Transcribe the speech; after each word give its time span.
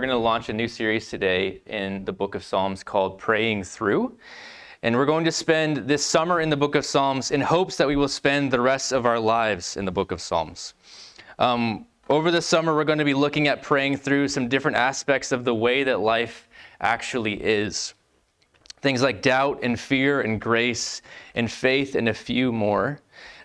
We're 0.00 0.06
going 0.06 0.18
to 0.18 0.24
launch 0.24 0.48
a 0.48 0.54
new 0.54 0.66
series 0.66 1.10
today 1.10 1.60
in 1.66 2.06
the 2.06 2.12
book 2.14 2.34
of 2.34 2.42
Psalms 2.42 2.82
called 2.82 3.18
Praying 3.18 3.64
Through. 3.64 4.16
And 4.82 4.96
we're 4.96 5.04
going 5.04 5.26
to 5.26 5.30
spend 5.30 5.76
this 5.76 6.02
summer 6.02 6.40
in 6.40 6.48
the 6.48 6.56
book 6.56 6.74
of 6.74 6.86
Psalms 6.86 7.32
in 7.32 7.42
hopes 7.42 7.76
that 7.76 7.86
we 7.86 7.96
will 7.96 8.08
spend 8.08 8.50
the 8.50 8.62
rest 8.62 8.92
of 8.92 9.04
our 9.04 9.20
lives 9.20 9.76
in 9.76 9.84
the 9.84 9.90
book 9.90 10.10
of 10.10 10.22
Psalms. 10.22 10.72
Um, 11.38 11.84
over 12.08 12.30
the 12.30 12.40
summer, 12.40 12.74
we're 12.74 12.84
going 12.84 12.98
to 12.98 13.04
be 13.04 13.12
looking 13.12 13.46
at 13.46 13.62
praying 13.62 13.98
through 13.98 14.28
some 14.28 14.48
different 14.48 14.78
aspects 14.78 15.32
of 15.32 15.44
the 15.44 15.54
way 15.54 15.84
that 15.84 16.00
life 16.00 16.48
actually 16.80 17.34
is. 17.34 17.92
Things 18.80 19.02
like 19.02 19.20
doubt 19.20 19.58
and 19.62 19.78
fear 19.78 20.22
and 20.22 20.40
grace 20.40 21.02
and 21.34 21.52
faith 21.52 21.94
and 21.94 22.08
a 22.08 22.14
few 22.14 22.52
more 22.52 23.00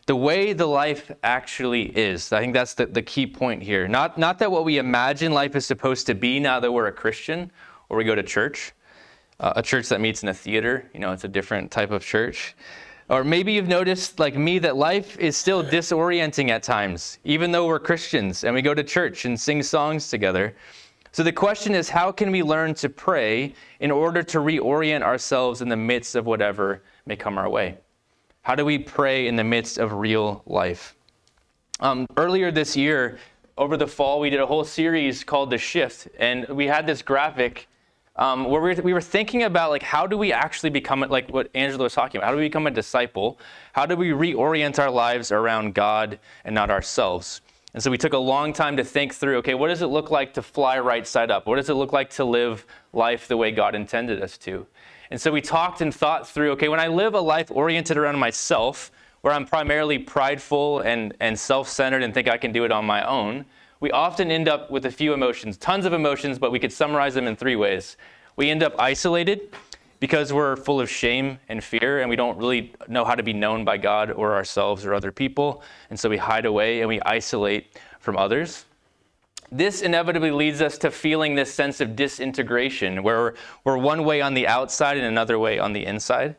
the 0.06 0.16
way 0.16 0.54
the 0.54 0.68
life 0.68 1.12
actually 1.24 1.84
is. 1.98 2.32
I 2.32 2.40
think 2.40 2.54
that's 2.54 2.76
the, 2.76 2.86
the 2.86 3.02
key 3.02 3.26
point 3.26 3.64
here. 3.64 3.88
Not, 3.88 4.18
not 4.18 4.38
that 4.40 4.52
what 4.52 4.64
we 4.64 4.78
imagine 4.78 5.34
life 5.34 5.56
is 5.56 5.66
supposed 5.66 6.06
to 6.08 6.16
be 6.16 6.40
now 6.40 6.60
that 6.60 6.72
we're 6.72 6.88
a 6.88 6.92
Christian 6.92 7.52
or 7.90 7.98
we 7.98 8.04
go 8.04 8.14
to 8.14 8.24
church, 8.24 8.74
uh, 9.40 9.54
a 9.56 9.64
church 9.64 9.90
that 9.90 10.02
meets 10.02 10.22
in 10.22 10.30
a 10.30 10.34
theater, 10.34 10.90
you 10.94 11.00
know, 11.00 11.12
it's 11.12 11.24
a 11.24 11.28
different 11.28 11.72
type 11.72 11.92
of 11.92 12.04
church. 12.04 12.56
Or 13.10 13.24
maybe 13.24 13.54
you've 13.54 13.68
noticed, 13.68 14.20
like 14.20 14.36
me, 14.36 14.58
that 14.60 14.78
life 14.78 15.18
is 15.20 15.38
still 15.38 15.64
disorienting 15.64 16.50
at 16.50 16.64
times, 16.64 17.20
even 17.24 17.52
though 17.52 17.68
we're 17.68 17.80
Christians 17.80 18.44
and 18.44 18.54
we 18.56 18.62
go 18.62 18.74
to 18.74 18.84
church 18.84 19.26
and 19.26 19.40
sing 19.40 19.62
songs 19.62 20.10
together. 20.10 20.56
So 21.12 21.24
the 21.24 21.32
question 21.32 21.74
is 21.76 21.90
how 21.90 22.12
can 22.12 22.32
we 22.32 22.44
learn 22.44 22.74
to 22.76 22.90
pray 22.90 23.54
in 23.80 23.92
order 23.92 24.22
to 24.24 24.40
reorient 24.40 25.02
ourselves 25.02 25.62
in 25.62 25.70
the 25.70 25.78
midst 25.78 26.16
of 26.16 26.26
whatever 26.26 26.82
may 27.06 27.16
come 27.16 27.38
our 27.38 27.50
way? 27.50 27.78
How 28.46 28.54
do 28.54 28.64
we 28.64 28.78
pray 28.78 29.26
in 29.26 29.38
the 29.38 29.44
midst 29.44 29.80
of 29.80 29.92
real 29.92 30.44
life? 30.46 30.96
Um, 31.80 32.06
earlier 32.16 32.52
this 32.52 32.78
year, 32.78 33.18
over 33.58 33.76
the 33.76 33.88
fall, 33.88 34.20
we 34.20 34.30
did 34.30 34.40
a 34.40 34.46
whole 34.46 34.64
series 34.64 35.24
called 35.24 35.50
The 35.50 35.58
Shift, 35.58 36.10
and 36.20 36.48
we 36.50 36.68
had 36.68 36.86
this 36.86 37.02
graphic 37.02 37.68
um, 38.18 38.46
where 38.46 38.62
we 38.62 38.76
we 38.76 38.94
were 38.94 39.02
thinking 39.02 39.42
about 39.42 39.72
like 39.72 39.82
how 39.82 40.06
do 40.06 40.16
we 40.16 40.32
actually 40.32 40.70
become 40.70 41.00
like 41.10 41.28
what 41.32 41.50
Angela 41.56 41.86
was 41.86 41.96
talking 41.96 42.20
about? 42.20 42.28
How 42.28 42.34
do 42.34 42.38
we 42.38 42.46
become 42.46 42.68
a 42.68 42.72
disciple? 42.72 43.40
How 43.74 43.88
do 43.88 43.96
we 43.96 44.10
reorient 44.10 44.78
our 44.78 44.92
lives 44.92 45.32
around 45.32 45.74
God 45.74 46.20
and 46.44 46.54
not 46.54 46.70
ourselves? 46.70 47.42
And 47.74 47.82
so 47.82 47.90
we 47.90 47.98
took 47.98 48.14
a 48.14 48.18
long 48.20 48.54
time 48.54 48.78
to 48.78 48.84
think 48.84 49.16
through 49.16 49.38
okay, 49.38 49.56
what 49.56 49.70
does 49.70 49.82
it 49.82 49.88
look 49.88 50.12
like 50.12 50.36
to 50.36 50.44
fly 50.44 50.78
right 50.78 51.08
side 51.08 51.32
up? 51.32 51.48
What 51.48 51.56
does 51.56 51.72
it 51.72 51.74
look 51.74 51.94
like 51.94 52.12
to 52.12 52.24
live 52.24 52.68
life 52.94 53.28
the 53.28 53.38
way 53.38 53.50
God 53.50 53.74
intended 53.74 54.22
us 54.22 54.38
to? 54.40 54.68
And 55.12 55.20
so 55.20 55.32
we 55.32 55.42
talked 55.42 55.82
and 55.82 55.94
thought 55.94 56.28
through 56.28 56.52
okay, 56.52 56.68
when 56.68 56.80
I 56.80 56.88
live 56.88 57.14
a 57.14 57.20
life 57.20 57.52
oriented 57.52 57.98
around 57.98 58.18
myself, 58.18 58.92
where 59.22 59.34
I'm 59.34 59.46
primarily 59.46 59.98
prideful 59.98 60.80
and, 60.82 61.14
and 61.20 61.38
self 61.38 61.68
centered 61.68 62.04
and 62.04 62.14
think 62.14 62.28
I 62.28 62.38
can 62.38 62.52
do 62.52 62.64
it 62.64 62.72
on 62.72 62.86
my 62.86 63.04
own, 63.08 63.46
we 63.80 63.92
often 63.92 64.32
end 64.32 64.48
up 64.48 64.72
with 64.72 64.86
a 64.86 64.92
few 64.92 65.14
emotions, 65.14 65.58
tons 65.58 65.86
of 65.86 65.94
emotions, 65.94 66.40
but 66.40 66.52
we 66.52 66.60
could 66.60 66.72
summarize 66.72 67.14
them 67.14 67.28
in 67.28 67.36
three 67.36 67.56
ways. 67.56 67.98
We 68.36 68.50
end 68.50 68.64
up 68.64 68.74
isolated 68.80 69.50
because 70.00 70.34
we're 70.34 70.56
full 70.56 70.80
of 70.80 70.90
shame 70.90 71.40
and 71.50 71.64
fear, 71.64 72.02
and 72.02 72.10
we 72.10 72.16
don't 72.16 72.38
really 72.38 72.74
know 72.88 73.06
how 73.06 73.16
to 73.16 73.24
be 73.24 73.34
known 73.34 73.66
by 73.66 73.78
God 73.78 74.12
or 74.12 74.36
ourselves 74.36 74.86
or 74.86 74.94
other 74.94 75.12
people. 75.12 75.64
And 75.90 76.00
so 76.00 76.10
we 76.10 76.18
hide 76.18 76.46
away 76.46 76.82
and 76.82 76.88
we 76.88 77.02
isolate 77.02 77.80
from 78.00 78.18
others 78.18 78.66
this 79.52 79.82
inevitably 79.82 80.32
leads 80.32 80.62
us 80.62 80.78
to 80.80 80.92
feeling 80.92 81.36
this 81.36 81.54
sense 81.54 81.82
of 81.82 81.96
disintegration, 81.96 83.04
where 83.04 83.36
we're 83.64 83.78
one 83.78 84.04
way 84.04 84.22
on 84.22 84.34
the 84.34 84.48
outside 84.48 84.98
and 84.98 85.06
another 85.06 85.40
way 85.40 85.60
on 85.60 85.74
the 85.74 85.86
inside. 85.86 86.36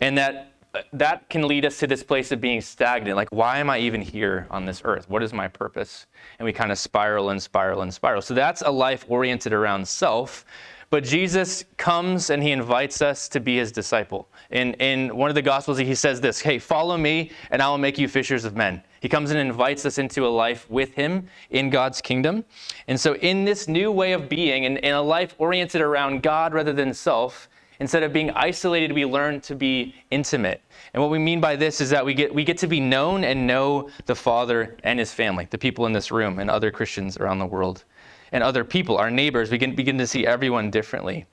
And 0.00 0.18
that 0.18 0.52
that 0.92 1.28
can 1.28 1.46
lead 1.46 1.64
us 1.64 1.78
to 1.78 1.86
this 1.86 2.02
place 2.02 2.32
of 2.32 2.40
being 2.40 2.60
stagnant. 2.60 3.16
Like, 3.16 3.28
why 3.30 3.58
am 3.58 3.68
I 3.68 3.78
even 3.78 4.00
here 4.00 4.46
on 4.50 4.64
this 4.64 4.80
earth? 4.84 5.08
What 5.08 5.22
is 5.22 5.32
my 5.32 5.48
purpose? 5.48 6.06
And 6.38 6.46
we 6.46 6.52
kind 6.52 6.72
of 6.72 6.78
spiral 6.78 7.30
and 7.30 7.42
spiral 7.42 7.82
and 7.82 7.92
spiral. 7.92 8.22
So 8.22 8.34
that's 8.34 8.62
a 8.62 8.70
life 8.70 9.04
oriented 9.08 9.52
around 9.52 9.86
self. 9.86 10.44
But 10.92 11.04
Jesus 11.04 11.64
comes 11.78 12.28
and 12.28 12.42
he 12.42 12.52
invites 12.52 13.00
us 13.00 13.26
to 13.30 13.40
be 13.40 13.56
his 13.56 13.72
disciple. 13.72 14.28
In, 14.50 14.74
in 14.74 15.16
one 15.16 15.30
of 15.30 15.34
the 15.34 15.40
Gospels, 15.40 15.78
he 15.78 15.94
says 15.94 16.20
this 16.20 16.38
Hey, 16.38 16.58
follow 16.58 16.98
me, 16.98 17.30
and 17.50 17.62
I 17.62 17.68
will 17.70 17.78
make 17.78 17.96
you 17.96 18.06
fishers 18.06 18.44
of 18.44 18.56
men. 18.56 18.82
He 19.00 19.08
comes 19.08 19.30
and 19.30 19.40
invites 19.40 19.86
us 19.86 19.96
into 19.96 20.26
a 20.26 20.28
life 20.28 20.68
with 20.68 20.92
Him 20.92 21.28
in 21.48 21.70
God's 21.70 22.02
kingdom. 22.02 22.44
And 22.88 23.00
so, 23.00 23.14
in 23.14 23.46
this 23.46 23.68
new 23.68 23.90
way 23.90 24.12
of 24.12 24.28
being, 24.28 24.66
and 24.66 24.76
in 24.76 24.92
a 24.92 25.00
life 25.00 25.34
oriented 25.38 25.80
around 25.80 26.22
God 26.22 26.52
rather 26.52 26.74
than 26.74 26.92
self, 26.92 27.48
instead 27.80 28.02
of 28.02 28.12
being 28.12 28.30
isolated, 28.32 28.92
we 28.92 29.06
learn 29.06 29.40
to 29.40 29.54
be 29.54 29.94
intimate. 30.10 30.60
And 30.92 31.02
what 31.02 31.10
we 31.10 31.18
mean 31.18 31.40
by 31.40 31.56
this 31.56 31.80
is 31.80 31.88
that 31.88 32.04
we 32.04 32.12
get, 32.12 32.34
we 32.34 32.44
get 32.44 32.58
to 32.58 32.66
be 32.66 32.80
known 32.80 33.24
and 33.24 33.46
know 33.46 33.88
the 34.04 34.14
Father 34.14 34.76
and 34.84 34.98
His 34.98 35.10
family, 35.10 35.48
the 35.48 35.56
people 35.56 35.86
in 35.86 35.92
this 35.94 36.10
room, 36.10 36.38
and 36.38 36.50
other 36.50 36.70
Christians 36.70 37.16
around 37.16 37.38
the 37.38 37.46
world, 37.46 37.84
and 38.32 38.42
other 38.42 38.64
people, 38.64 38.96
our 38.96 39.10
neighbors. 39.10 39.50
We 39.50 39.58
can 39.58 39.74
begin 39.74 39.98
to 39.98 40.06
see 40.06 40.26
everyone 40.26 40.70
differently. 40.70 41.26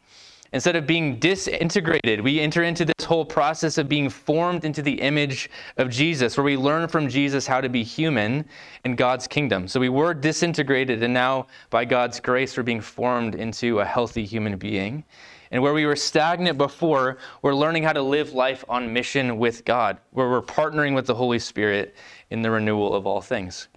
Instead 0.51 0.75
of 0.75 0.87
being 0.87 1.19
disintegrated, 1.19 2.21
we 2.21 2.39
enter 2.39 2.63
into 2.63 2.83
this 2.83 3.05
whole 3.05 3.23
process 3.23 3.77
of 3.77 3.87
being 3.87 4.09
formed 4.09 4.65
into 4.65 4.81
the 4.81 4.99
image 4.99 5.47
of 5.77 5.91
Jesus, 5.91 6.35
where 6.35 6.43
we 6.43 6.57
learn 6.57 6.87
from 6.87 7.07
Jesus 7.07 7.45
how 7.45 7.61
to 7.61 7.69
be 7.69 7.83
human 7.83 8.43
in 8.83 8.95
God's 8.95 9.27
kingdom. 9.27 9.67
So 9.67 9.79
we 9.79 9.89
were 9.89 10.15
disintegrated, 10.15 11.03
and 11.03 11.13
now 11.13 11.45
by 11.69 11.85
God's 11.85 12.19
grace, 12.19 12.57
we're 12.57 12.63
being 12.63 12.81
formed 12.81 13.35
into 13.35 13.79
a 13.79 13.85
healthy 13.85 14.25
human 14.25 14.57
being. 14.57 15.03
And 15.51 15.61
where 15.61 15.73
we 15.73 15.85
were 15.85 15.95
stagnant 15.95 16.57
before, 16.57 17.17
we're 17.43 17.55
learning 17.55 17.83
how 17.83 17.93
to 17.93 18.01
live 18.01 18.33
life 18.33 18.65
on 18.67 18.91
mission 18.91 19.37
with 19.37 19.65
God, 19.65 19.99
where 20.11 20.29
we're 20.29 20.41
partnering 20.41 20.95
with 20.95 21.05
the 21.05 21.15
Holy 21.15 21.39
Spirit 21.39 21.95
in 22.31 22.41
the 22.41 22.49
renewal 22.49 22.95
of 22.95 23.05
all 23.05 23.21
things. 23.21 23.67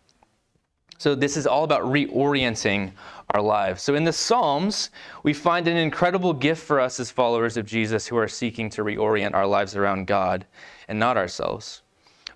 So, 0.99 1.15
this 1.15 1.37
is 1.37 1.47
all 1.47 1.65
about 1.65 1.83
reorienting 1.83 2.93
our 3.31 3.43
lives. 3.43 3.83
So, 3.83 3.95
in 3.95 4.05
the 4.05 4.13
Psalms, 4.13 4.91
we 5.23 5.33
find 5.33 5.67
an 5.67 5.77
incredible 5.77 6.33
gift 6.33 6.63
for 6.63 6.79
us 6.79 7.01
as 7.01 7.11
followers 7.11 7.57
of 7.57 7.67
Jesus 7.67 8.07
who 8.07 8.17
are 8.17 8.29
seeking 8.29 8.71
to 8.71 8.85
reorient 8.85 9.35
our 9.35 9.47
lives 9.47 9.75
around 9.75 10.07
God 10.07 10.47
and 10.89 10.99
not 10.99 11.17
ourselves. 11.17 11.83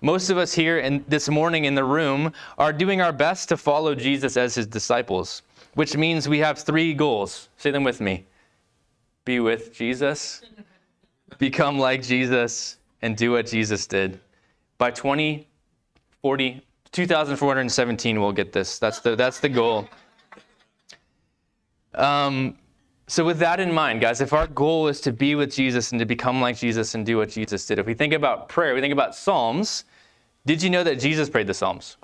Most 0.01 0.29
of 0.29 0.37
us 0.37 0.53
here 0.53 0.79
and 0.79 1.03
this 1.07 1.27
morning 1.27 1.65
in 1.65 1.75
the 1.75 1.83
room 1.83 2.31
are 2.57 2.71
doing 2.71 3.01
our 3.01 3.13
best 3.13 3.49
to 3.49 3.57
follow 3.57 3.95
Jesus 3.95 4.37
as 4.37 4.53
his 4.53 4.67
disciples, 4.67 5.41
which 5.73 5.97
means 5.97 6.29
we 6.29 6.39
have 6.39 6.59
three 6.59 6.93
goals. 6.93 7.49
Say 7.57 7.71
them 7.71 7.83
with 7.83 8.01
me 8.01 8.25
be 9.27 9.41
with 9.41 9.73
Jesus, 9.73 10.41
become 11.37 11.77
like 11.77 12.01
Jesus, 12.01 12.77
and 13.01 13.17
do 13.17 13.33
what 13.33 13.45
Jesus 13.45 13.85
did. 13.85 14.21
By 14.77 14.89
2040, 14.91 16.61
2,417 16.91 18.19
will 18.19 18.31
get 18.31 18.51
this. 18.51 18.79
That's 18.79 18.99
the, 18.99 19.15
that's 19.15 19.39
the 19.39 19.49
goal. 19.49 19.87
Um, 21.93 22.57
so, 23.07 23.23
with 23.23 23.39
that 23.39 23.59
in 23.59 23.71
mind, 23.71 24.01
guys, 24.01 24.19
if 24.19 24.33
our 24.33 24.47
goal 24.47 24.87
is 24.87 24.99
to 25.01 25.13
be 25.13 25.35
with 25.35 25.53
Jesus 25.53 25.91
and 25.91 25.99
to 25.99 26.05
become 26.05 26.41
like 26.41 26.57
Jesus 26.57 26.93
and 26.93 27.05
do 27.05 27.17
what 27.17 27.29
Jesus 27.29 27.65
did, 27.65 27.79
if 27.79 27.85
we 27.85 27.93
think 27.93 28.13
about 28.13 28.49
prayer, 28.49 28.75
we 28.75 28.81
think 28.81 28.93
about 28.93 29.15
Psalms, 29.15 29.85
did 30.45 30.61
you 30.61 30.69
know 30.69 30.83
that 30.83 30.99
Jesus 30.99 31.29
prayed 31.29 31.47
the 31.47 31.53
Psalms? 31.53 31.97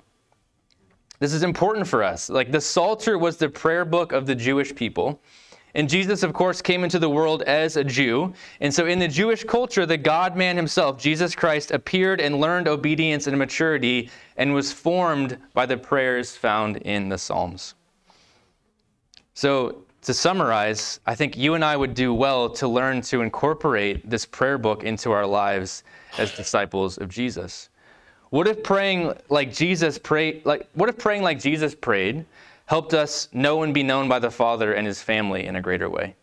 This 1.20 1.32
is 1.32 1.42
important 1.42 1.86
for 1.86 2.02
us. 2.02 2.28
Like 2.28 2.50
the 2.50 2.60
Psalter 2.60 3.18
was 3.18 3.36
the 3.36 3.48
prayer 3.48 3.84
book 3.84 4.12
of 4.12 4.26
the 4.26 4.34
Jewish 4.34 4.74
people. 4.74 5.20
And 5.74 5.88
Jesus, 5.88 6.22
of 6.22 6.32
course, 6.32 6.62
came 6.62 6.84
into 6.84 6.98
the 6.98 7.08
world 7.08 7.42
as 7.42 7.76
a 7.76 7.82
Jew. 7.82 8.32
And 8.60 8.72
so, 8.72 8.86
in 8.86 8.98
the 8.98 9.08
Jewish 9.08 9.42
culture, 9.42 9.86
the 9.86 9.96
God 9.96 10.36
man 10.36 10.56
himself, 10.56 10.98
Jesus 10.98 11.34
Christ, 11.34 11.72
appeared 11.72 12.20
and 12.20 12.40
learned 12.40 12.68
obedience 12.68 13.26
and 13.26 13.36
maturity 13.36 14.10
and 14.36 14.54
was 14.54 14.72
formed 14.72 15.36
by 15.52 15.66
the 15.66 15.76
prayers 15.76 16.36
found 16.36 16.76
in 16.78 17.08
the 17.08 17.18
Psalms. 17.18 17.74
So, 19.34 19.84
to 20.02 20.14
summarize, 20.14 21.00
I 21.06 21.14
think 21.14 21.36
you 21.36 21.54
and 21.54 21.64
I 21.64 21.76
would 21.76 21.94
do 21.94 22.14
well 22.14 22.50
to 22.50 22.68
learn 22.68 23.00
to 23.02 23.22
incorporate 23.22 24.08
this 24.08 24.26
prayer 24.26 24.58
book 24.58 24.84
into 24.84 25.10
our 25.10 25.26
lives 25.26 25.82
as 26.18 26.36
disciples 26.36 26.98
of 26.98 27.08
Jesus. 27.08 27.70
What 28.30 28.46
if 28.46 28.62
praying 28.62 29.14
like 29.28 29.52
Jesus 29.52 29.98
prayed 29.98 30.44
like 30.44 30.68
what 30.74 30.88
if 30.88 30.98
praying 30.98 31.22
like 31.22 31.40
Jesus 31.40 31.74
prayed 31.74 32.26
helped 32.66 32.94
us 32.94 33.28
know 33.32 33.62
and 33.62 33.74
be 33.74 33.82
known 33.82 34.08
by 34.08 34.18
the 34.18 34.30
Father 34.30 34.74
and 34.74 34.86
his 34.86 35.02
family 35.02 35.46
in 35.46 35.56
a 35.56 35.62
greater 35.62 35.88
way? 35.88 36.14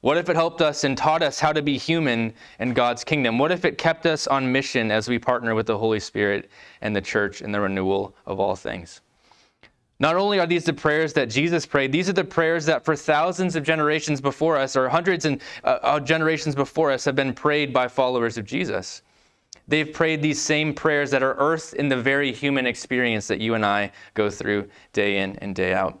What 0.00 0.18
if 0.18 0.28
it 0.28 0.36
helped 0.36 0.60
us 0.60 0.84
and 0.84 0.98
taught 0.98 1.22
us 1.22 1.40
how 1.40 1.52
to 1.52 1.62
be 1.62 1.78
human 1.78 2.34
in 2.58 2.74
God's 2.74 3.04
kingdom? 3.04 3.38
What 3.38 3.50
if 3.50 3.64
it 3.64 3.78
kept 3.78 4.04
us 4.04 4.26
on 4.26 4.52
mission 4.52 4.90
as 4.90 5.08
we 5.08 5.18
partner 5.18 5.54
with 5.54 5.66
the 5.66 5.78
Holy 5.78 5.98
Spirit 5.98 6.50
and 6.82 6.94
the 6.94 7.00
church 7.00 7.40
in 7.40 7.52
the 7.52 7.60
renewal 7.60 8.14
of 8.26 8.38
all 8.38 8.54
things? 8.54 9.00
Not 10.00 10.16
only 10.16 10.38
are 10.38 10.46
these 10.46 10.64
the 10.64 10.74
prayers 10.74 11.12
that 11.14 11.30
Jesus 11.30 11.64
prayed, 11.64 11.92
these 11.92 12.10
are 12.10 12.14
the 12.14 12.24
prayers 12.24 12.66
that 12.66 12.84
for 12.84 12.96
thousands 12.96 13.56
of 13.56 13.62
generations 13.62 14.20
before 14.20 14.58
us, 14.58 14.76
or 14.76 14.88
hundreds 14.90 15.24
and 15.24 15.40
uh, 15.62 16.00
generations 16.00 16.54
before 16.54 16.90
us, 16.90 17.04
have 17.06 17.14
been 17.14 17.32
prayed 17.32 17.72
by 17.72 17.88
followers 17.88 18.36
of 18.36 18.44
Jesus. 18.44 19.02
They've 19.66 19.90
prayed 19.90 20.20
these 20.20 20.40
same 20.40 20.74
prayers 20.74 21.10
that 21.10 21.22
are 21.22 21.34
earthed 21.38 21.74
in 21.74 21.88
the 21.88 21.96
very 21.96 22.32
human 22.32 22.66
experience 22.66 23.26
that 23.28 23.40
you 23.40 23.54
and 23.54 23.64
I 23.64 23.92
go 24.12 24.28
through 24.28 24.68
day 24.92 25.18
in 25.18 25.36
and 25.36 25.54
day 25.54 25.72
out. 25.72 25.98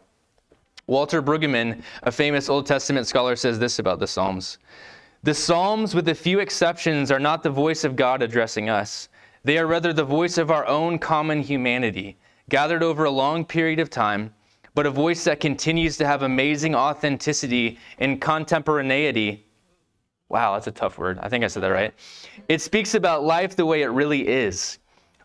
Walter 0.86 1.22
Brueggemann, 1.22 1.82
a 2.02 2.12
famous 2.12 2.50
Old 2.50 2.66
Testament 2.66 3.06
scholar, 3.06 3.36
says 3.36 3.58
this 3.58 3.78
about 3.78 4.00
the 4.00 4.06
Psalms 4.06 4.58
The 5.22 5.32
Psalms, 5.32 5.94
with 5.94 6.08
a 6.08 6.14
few 6.14 6.40
exceptions, 6.40 7.10
are 7.10 7.18
not 7.18 7.42
the 7.42 7.50
voice 7.50 7.84
of 7.84 7.96
God 7.96 8.20
addressing 8.20 8.68
us. 8.68 9.08
They 9.44 9.56
are 9.56 9.66
rather 9.66 9.94
the 9.94 10.04
voice 10.04 10.36
of 10.36 10.50
our 10.50 10.66
own 10.66 10.98
common 10.98 11.40
humanity, 11.40 12.18
gathered 12.50 12.82
over 12.82 13.04
a 13.04 13.10
long 13.10 13.46
period 13.46 13.80
of 13.80 13.88
time, 13.88 14.34
but 14.74 14.86
a 14.86 14.90
voice 14.90 15.24
that 15.24 15.40
continues 15.40 15.96
to 15.96 16.06
have 16.06 16.22
amazing 16.22 16.74
authenticity 16.74 17.78
and 17.98 18.20
contemporaneity. 18.20 19.43
Wow, 20.28 20.54
that's 20.54 20.66
a 20.66 20.72
tough 20.72 20.98
word. 20.98 21.18
I 21.20 21.28
think 21.28 21.44
I 21.44 21.46
said 21.48 21.62
that 21.62 21.68
right. 21.68 21.94
It 22.48 22.60
speaks 22.60 22.94
about 22.94 23.24
life 23.24 23.56
the 23.56 23.66
way 23.66 23.82
it 23.82 23.86
really 23.86 24.26
is. 24.26 24.78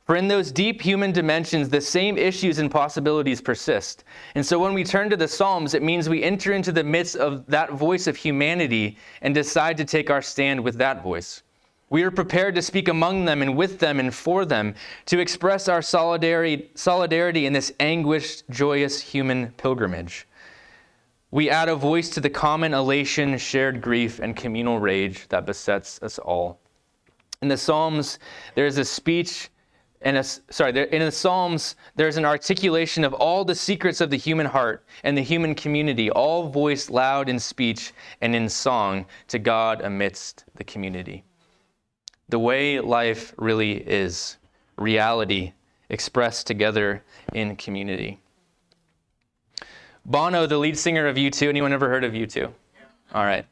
For 0.05 0.15
in 0.15 0.27
those 0.27 0.51
deep 0.51 0.81
human 0.81 1.11
dimensions, 1.11 1.69
the 1.69 1.79
same 1.79 2.17
issues 2.17 2.57
and 2.57 2.71
possibilities 2.71 3.41
persist. 3.41 4.03
And 4.33 4.43
so 4.43 4.57
when 4.57 4.73
we 4.73 4.83
turn 4.83 5.09
to 5.11 5.15
the 5.15 5.27
Psalms, 5.27 5.75
it 5.75 5.83
means 5.83 6.09
we 6.09 6.23
enter 6.23 6.53
into 6.53 6.71
the 6.71 6.83
midst 6.83 7.15
of 7.15 7.45
that 7.45 7.73
voice 7.73 8.07
of 8.07 8.17
humanity 8.17 8.97
and 9.21 9.35
decide 9.35 9.77
to 9.77 9.85
take 9.85 10.09
our 10.09 10.23
stand 10.23 10.63
with 10.63 10.75
that 10.79 11.03
voice. 11.03 11.43
We 11.91 12.01
are 12.03 12.11
prepared 12.11 12.55
to 12.55 12.61
speak 12.63 12.87
among 12.87 13.25
them 13.25 13.43
and 13.43 13.55
with 13.55 13.79
them 13.79 13.99
and 13.99 14.13
for 14.13 14.45
them, 14.45 14.73
to 15.05 15.19
express 15.19 15.67
our 15.67 15.81
solidarity, 15.81 16.71
solidarity 16.75 17.45
in 17.45 17.53
this 17.53 17.71
anguished, 17.79 18.49
joyous 18.49 18.99
human 18.99 19.51
pilgrimage. 19.57 20.27
We 21.31 21.49
add 21.49 21.69
a 21.69 21.75
voice 21.75 22.09
to 22.11 22.21
the 22.21 22.29
common 22.29 22.73
elation, 22.73 23.37
shared 23.37 23.81
grief, 23.81 24.19
and 24.19 24.35
communal 24.35 24.79
rage 24.79 25.27
that 25.29 25.45
besets 25.45 26.01
us 26.01 26.17
all. 26.17 26.59
In 27.41 27.47
the 27.47 27.57
Psalms, 27.57 28.19
there 28.55 28.65
is 28.65 28.77
a 28.77 28.85
speech 28.85 29.49
in 30.01 30.15
a, 30.15 30.23
sorry, 30.23 30.71
there, 30.71 30.85
in 30.85 31.01
the 31.01 31.11
Psalms, 31.11 31.75
there's 31.95 32.15
an 32.15 32.23
articulation 32.23 33.03
of 33.03 33.13
all 33.13 33.43
the 33.43 33.55
secrets 33.55 33.99
of 33.99 34.09
the 34.09 34.17
human 34.17 34.45
heart 34.45 34.85
and 35.03 35.17
the 35.17 35.21
human 35.21 35.53
community, 35.55 36.09
all 36.09 36.47
voiced 36.47 36.89
loud 36.89 37.27
in 37.27 37.37
speech 37.37 37.91
and 38.21 38.33
in 38.33 38.47
song 38.47 39.05
to 39.27 39.39
God 39.39 39.81
amidst 39.81 40.45
the 40.55 40.63
community. 40.63 41.25
The 42.29 42.39
way 42.39 42.79
life 42.79 43.33
really 43.37 43.73
is, 43.73 44.37
reality 44.77 45.51
expressed 45.89 46.47
together 46.47 47.03
in 47.33 47.57
community. 47.57 48.19
Bono, 50.09 50.47
the 50.47 50.57
lead 50.57 50.75
singer 50.75 51.05
of 51.05 51.17
U2, 51.17 51.47
anyone 51.47 51.71
ever 51.71 51.87
heard 51.87 52.03
of 52.03 52.13
U2? 52.13 52.51
All 53.13 53.25
right. 53.25 53.45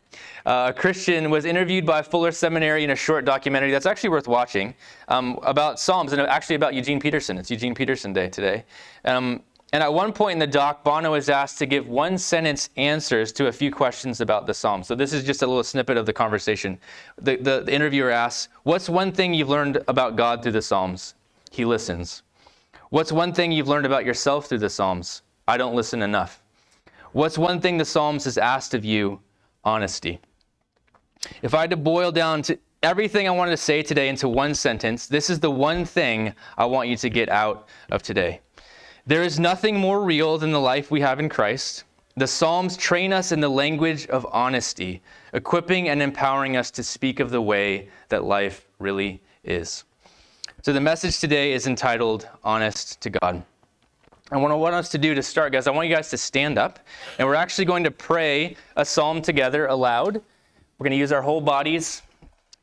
Uh, 0.43 0.71
Christian 0.71 1.29
was 1.29 1.45
interviewed 1.45 1.85
by 1.85 2.01
Fuller 2.01 2.31
Seminary 2.31 2.83
in 2.83 2.89
a 2.89 2.95
short 2.95 3.25
documentary 3.25 3.69
that's 3.69 3.85
actually 3.85 4.09
worth 4.09 4.27
watching 4.27 4.73
um, 5.07 5.37
about 5.43 5.79
Psalms 5.79 6.13
and 6.13 6.21
actually 6.21 6.55
about 6.55 6.73
Eugene 6.73 6.99
Peterson. 6.99 7.37
It's 7.37 7.51
Eugene 7.51 7.75
Peterson 7.75 8.11
Day 8.11 8.27
today. 8.27 8.65
Um, 9.05 9.43
and 9.71 9.83
at 9.83 9.93
one 9.93 10.11
point 10.11 10.33
in 10.33 10.39
the 10.39 10.47
doc, 10.47 10.83
Bono 10.83 11.11
was 11.11 11.29
asked 11.29 11.59
to 11.59 11.67
give 11.67 11.87
one 11.87 12.17
sentence 12.17 12.69
answers 12.75 13.31
to 13.33 13.47
a 13.47 13.51
few 13.51 13.71
questions 13.71 14.19
about 14.19 14.47
the 14.47 14.53
Psalms. 14.53 14.87
So 14.87 14.95
this 14.95 15.13
is 15.13 15.23
just 15.23 15.43
a 15.43 15.47
little 15.47 15.63
snippet 15.63 15.95
of 15.95 16.07
the 16.07 16.13
conversation. 16.13 16.79
The, 17.21 17.35
the, 17.35 17.61
the 17.65 17.73
interviewer 17.73 18.09
asks, 18.09 18.49
What's 18.63 18.89
one 18.89 19.11
thing 19.11 19.33
you've 19.33 19.49
learned 19.49 19.83
about 19.87 20.15
God 20.15 20.41
through 20.41 20.53
the 20.53 20.61
Psalms? 20.63 21.13
He 21.51 21.65
listens. 21.65 22.23
What's 22.89 23.11
one 23.11 23.31
thing 23.31 23.51
you've 23.51 23.67
learned 23.67 23.85
about 23.85 24.05
yourself 24.05 24.47
through 24.47 24.59
the 24.59 24.69
Psalms? 24.69 25.21
I 25.47 25.57
don't 25.57 25.75
listen 25.75 26.01
enough. 26.01 26.41
What's 27.13 27.37
one 27.37 27.61
thing 27.61 27.77
the 27.77 27.85
Psalms 27.85 28.25
has 28.25 28.37
asked 28.37 28.73
of 28.73 28.83
you? 28.83 29.21
Honesty. 29.63 30.19
If 31.41 31.53
I 31.53 31.61
had 31.61 31.69
to 31.69 31.77
boil 31.77 32.11
down 32.11 32.41
to 32.43 32.59
everything 32.83 33.27
I 33.27 33.31
wanted 33.31 33.51
to 33.51 33.57
say 33.57 33.81
today 33.81 34.09
into 34.09 34.29
one 34.29 34.53
sentence, 34.53 35.07
this 35.07 35.29
is 35.29 35.39
the 35.39 35.51
one 35.51 35.85
thing 35.85 36.33
I 36.57 36.65
want 36.65 36.89
you 36.89 36.97
to 36.97 37.09
get 37.09 37.29
out 37.29 37.67
of 37.91 38.03
today. 38.03 38.41
There 39.05 39.23
is 39.23 39.39
nothing 39.39 39.77
more 39.77 40.03
real 40.03 40.37
than 40.37 40.51
the 40.51 40.59
life 40.59 40.91
we 40.91 41.01
have 41.01 41.19
in 41.19 41.29
Christ. 41.29 41.85
The 42.17 42.27
Psalms 42.27 42.75
train 42.75 43.13
us 43.13 43.31
in 43.31 43.39
the 43.39 43.49
language 43.49 44.07
of 44.07 44.27
honesty, 44.31 45.01
equipping 45.33 45.89
and 45.89 46.01
empowering 46.01 46.57
us 46.57 46.71
to 46.71 46.83
speak 46.83 47.19
of 47.19 47.29
the 47.29 47.41
way 47.41 47.89
that 48.09 48.23
life 48.23 48.67
really 48.79 49.21
is. 49.43 49.85
So, 50.63 50.73
the 50.73 50.81
message 50.81 51.19
today 51.19 51.53
is 51.53 51.67
entitled 51.67 52.27
Honest 52.43 52.99
to 53.01 53.09
God. 53.09 53.43
And 54.31 54.41
what 54.41 54.51
I 54.51 54.55
want 54.55 54.75
us 54.75 54.89
to 54.89 54.97
do 54.97 55.15
to 55.15 55.23
start, 55.23 55.53
guys, 55.53 55.67
I 55.67 55.71
want 55.71 55.87
you 55.87 55.95
guys 55.95 56.09
to 56.09 56.17
stand 56.17 56.57
up, 56.57 56.79
and 57.17 57.25
we're 57.25 57.35
actually 57.35 57.63
going 57.63 57.85
to 57.85 57.91
pray 57.91 58.57
a 58.75 58.83
psalm 58.83 59.21
together 59.21 59.67
aloud. 59.67 60.15
We're 60.15 60.83
going 60.83 60.91
to 60.91 60.97
use 60.97 61.13
our 61.13 61.21
whole 61.21 61.39
bodies, 61.39 62.01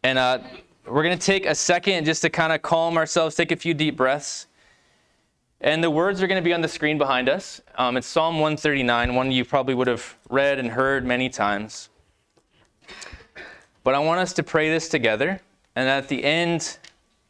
and 0.03 0.19
uh, 0.19 0.41
we're 0.87 1.03
going 1.03 1.19
to 1.19 1.25
take 1.25 1.47
a 1.47 1.55
second 1.55 2.05
just 2.05 2.21
to 2.21 2.29
kind 2.29 2.53
of 2.53 2.61
calm 2.61 2.99
ourselves, 2.99 3.35
take 3.35 3.51
a 3.51 3.57
few 3.57 3.73
deep 3.73 3.97
breaths. 3.97 4.47
And 5.63 5.83
the 5.83 5.91
words 5.91 6.23
are 6.23 6.27
going 6.27 6.41
to 6.41 6.45
be 6.45 6.53
on 6.53 6.61
the 6.61 6.69
screen 6.69 6.99
behind 6.99 7.31
us. 7.31 7.63
Um, 7.77 7.97
it's 7.97 8.07
Psalm 8.07 8.35
139, 8.35 9.15
one 9.15 9.33
you 9.33 9.47
probably 9.47 9.75
would 9.75 9.87
have 9.87 10.19
read 10.29 10.59
and 10.59 10.69
heard 10.69 11.07
many 11.07 11.31
times. 11.31 11.89
But 13.85 13.95
I 13.95 14.01
want 14.01 14.21
us 14.21 14.35
to 14.35 14.43
pray 14.43 14.69
this 14.69 14.91
together, 14.91 15.41
and 15.77 15.89
at 15.89 16.09
the 16.09 16.23
end, 16.23 16.77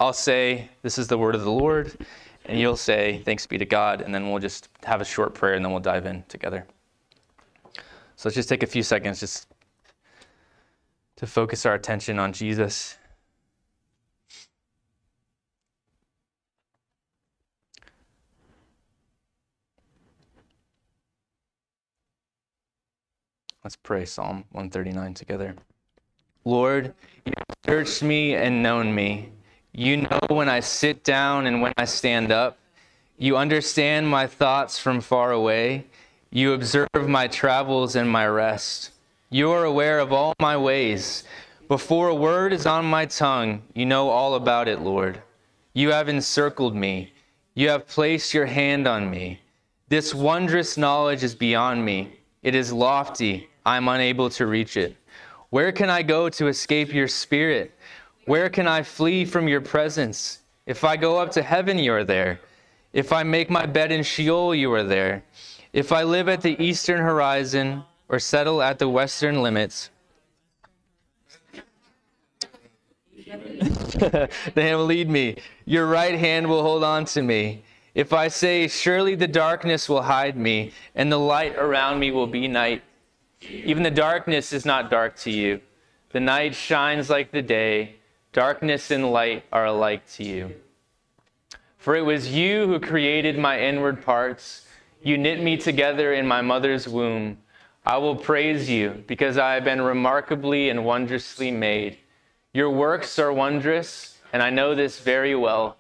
I'll 0.01 0.13
say, 0.13 0.71
This 0.83 0.99
is 0.99 1.07
the 1.07 1.19
word 1.19 1.37
of 1.37 1.45
the 1.45 1.53
Lord 1.53 1.97
and 2.45 2.59
you'll 2.59 2.77
say, 2.77 3.23
Thanks 3.25 3.47
be 3.47 3.59
to 3.59 3.65
God, 3.65 4.01
and 4.01 4.15
then 4.15 4.31
we'll 4.31 4.41
just 4.41 4.69
have 4.85 5.01
a 5.01 5.05
short 5.05 5.35
prayer 5.35 5.55
and 5.55 5.65
then 5.65 5.73
we'll 5.73 5.81
dive 5.81 6.07
in 6.07 6.25
together. 6.29 6.67
So 8.17 8.29
let's 8.29 8.37
just 8.37 8.49
take 8.49 8.63
a 8.63 8.67
few 8.67 8.83
seconds 8.83 9.21
just 9.21 9.49
to 11.17 11.27
focus 11.27 11.67
our 11.67 11.75
attention 11.75 12.19
on 12.19 12.33
Jesus. 12.33 12.97
Let's 23.65 23.77
pray 23.77 24.05
Psalm 24.05 24.45
139 24.53 25.15
together. 25.15 25.57
Lord, 26.45 26.95
you 27.25 27.33
searched 27.65 28.03
me 28.03 28.35
and 28.35 28.63
known 28.63 28.95
me. 28.95 29.33
You 29.77 29.97
know 29.97 30.21
when 30.29 30.49
I 30.49 30.61
sit 30.61 31.03
down 31.03 31.49
and 31.49 31.61
when 31.61 31.73
I 31.77 31.85
stand 31.85 32.31
up. 32.31 32.59
You 33.19 33.37
understand 33.37 34.09
my 34.09 34.29
thoughts 34.29 34.79
from 34.79 35.01
far 35.01 35.33
away. 35.33 35.87
You 36.31 36.53
observe 36.53 37.09
my 37.09 37.27
travels 37.27 37.97
and 37.97 38.09
my 38.09 38.25
rest. 38.29 38.93
You 39.31 39.51
are 39.51 39.65
aware 39.65 39.99
of 39.99 40.13
all 40.13 40.33
my 40.39 40.57
ways. 40.57 41.25
Before 41.67 42.07
a 42.07 42.15
word 42.15 42.53
is 42.53 42.67
on 42.67 42.85
my 42.85 43.07
tongue, 43.07 43.63
you 43.75 43.85
know 43.85 44.11
all 44.11 44.37
about 44.37 44.69
it, 44.69 44.79
Lord. 44.79 45.21
You 45.73 45.91
have 45.91 46.09
encircled 46.09 46.77
me. 46.77 47.13
You 47.55 47.69
have 47.71 47.89
placed 47.89 48.33
your 48.33 48.47
hand 48.47 48.87
on 48.87 49.11
me. 49.11 49.41
This 49.89 50.15
wondrous 50.15 50.77
knowledge 50.77 51.25
is 51.25 51.35
beyond 51.35 51.85
me. 51.85 52.21
It 52.45 52.55
is 52.55 52.73
lofty. 52.73 53.49
I 53.67 53.77
am 53.77 53.89
unable 53.89 54.31
to 54.31 54.47
reach 54.47 54.77
it. 54.77 54.97
Where 55.51 55.73
can 55.73 55.91
I 55.91 56.05
go 56.05 56.29
to 56.29 56.47
escape 56.47 56.95
your 56.95 57.09
spirit? 57.09 57.74
Where 58.27 58.49
can 58.49 58.67
I 58.67 58.83
flee 58.83 59.25
from 59.25 59.49
your 59.49 59.61
presence? 59.61 60.41
If 60.67 60.83
I 60.83 60.97
go 60.97 61.19
up 61.19 61.31
to 61.33 61.43
heaven, 61.43 61.79
you 61.79 61.93
are 61.93 62.05
there. 62.05 62.41
If 62.93 63.13
I 63.13 63.23
make 63.23 63.51
my 63.51 63.67
bed 63.67 63.93
in 63.93 64.03
Sheol, 64.03 64.55
you 64.55 64.73
are 64.73 64.83
there. 64.83 65.25
If 65.73 65.93
I 65.93 66.05
live 66.05 66.29
at 66.29 66.41
the 66.41 66.61
eastern 66.63 67.01
horizon 67.01 67.83
or 68.09 68.19
settle 68.19 68.63
at 68.63 68.79
the 68.79 68.89
western 68.89 69.43
limits, 69.43 69.91
the 73.99 74.29
hand 74.57 74.79
will 74.79 74.87
lead 74.87 75.11
me. 75.11 75.37
Your 75.67 75.87
right 75.87 76.19
hand 76.19 76.49
will 76.49 76.63
hold 76.63 76.83
on 76.83 77.05
to 77.07 77.23
me. 77.23 77.63
If 77.95 78.13
I 78.13 78.29
say, 78.29 78.69
Surely 78.69 79.15
the 79.15 79.29
darkness 79.29 79.89
will 79.89 80.03
hide 80.03 80.37
me, 80.37 80.73
and 80.95 81.13
the 81.13 81.19
light 81.19 81.57
around 81.57 82.01
me 82.01 82.11
will 82.11 82.27
be 82.27 82.49
night, 82.49 82.83
even 83.41 83.83
the 83.83 83.91
darkness 83.91 84.53
is 84.53 84.65
not 84.65 84.91
dark 84.91 85.17
to 85.19 85.31
you. 85.31 85.61
The 86.13 86.21
night 86.21 86.55
shines 86.55 87.11
like 87.11 87.31
the 87.31 87.43
day 87.43 87.97
Darkness 88.35 88.91
and 88.91 89.13
light 89.13 89.45
are 89.53 89.67
alike 89.67 90.11
to 90.15 90.25
you. 90.25 90.57
For 91.79 91.95
it 91.95 92.01
was 92.01 92.35
you 92.35 92.67
who 92.67 92.81
created 92.81 93.39
my 93.39 93.61
inward 93.61 94.05
parts. 94.05 94.67
You 95.05 95.17
knit 95.17 95.41
me 95.41 95.57
together 95.57 96.13
in 96.13 96.27
my 96.27 96.43
mother's 96.43 96.89
womb. 96.89 97.39
I 97.87 97.99
will 97.99 98.17
praise 98.17 98.69
you 98.69 99.05
because 99.07 99.39
I 99.39 99.55
have 99.55 99.63
been 99.63 99.81
remarkably 99.81 100.69
and 100.69 100.85
wondrously 100.85 101.53
made. 101.53 101.99
Your 102.53 102.71
works 102.71 103.21
are 103.21 103.33
wondrous, 103.33 104.19
and 104.33 104.43
I 104.43 104.51
know 104.51 104.75
this 104.75 104.99
very 104.99 105.37
well. 105.37 105.77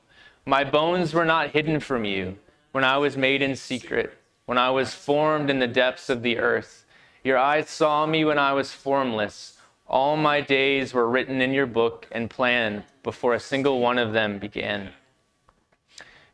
My 0.46 0.62
bones 0.62 1.12
were 1.12 1.24
not 1.24 1.50
hidden 1.50 1.80
from 1.80 2.04
you 2.04 2.38
when 2.70 2.84
I 2.84 2.98
was 2.98 3.16
made 3.16 3.42
in 3.42 3.56
secret, 3.56 4.16
when 4.46 4.58
I 4.58 4.70
was 4.70 4.94
formed 4.94 5.50
in 5.50 5.58
the 5.58 5.66
depths 5.66 6.08
of 6.08 6.22
the 6.22 6.38
earth. 6.38 6.86
Your 7.24 7.36
eyes 7.36 7.68
saw 7.68 8.06
me 8.06 8.24
when 8.24 8.38
I 8.38 8.52
was 8.52 8.70
formless. 8.70 9.53
All 9.86 10.16
my 10.16 10.40
days 10.40 10.94
were 10.94 11.08
written 11.08 11.40
in 11.40 11.52
your 11.52 11.66
book 11.66 12.06
and 12.10 12.30
planned 12.30 12.84
before 13.02 13.34
a 13.34 13.40
single 13.40 13.80
one 13.80 13.98
of 13.98 14.12
them 14.12 14.38
began. 14.38 14.90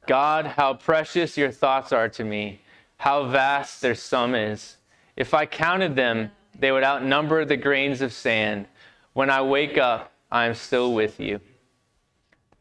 God, 0.07 0.47
how 0.47 0.75
precious 0.75 1.37
your 1.37 1.51
thoughts 1.51 1.93
are 1.93 2.09
to 2.11 2.25
me, 2.25 2.61
how 2.97 3.25
vast 3.25 3.81
their 3.81 3.95
sum 3.95 4.35
is. 4.35 4.77
If 5.17 5.35
I 5.35 5.47
counted 5.47 5.97
them, 5.97 6.31
they 6.59 6.73
would 6.73 6.85
outnumber 6.85 7.45
the 7.45 7.57
grains 7.57 8.01
of 8.01 8.13
sand. 8.13 8.67
When 9.13 9.31
I 9.31 9.43
wake 9.43 9.79
up, 9.79 10.13
I 10.31 10.47
am 10.47 10.55
still 10.55 10.95
with 10.95 11.19
you. 11.19 11.41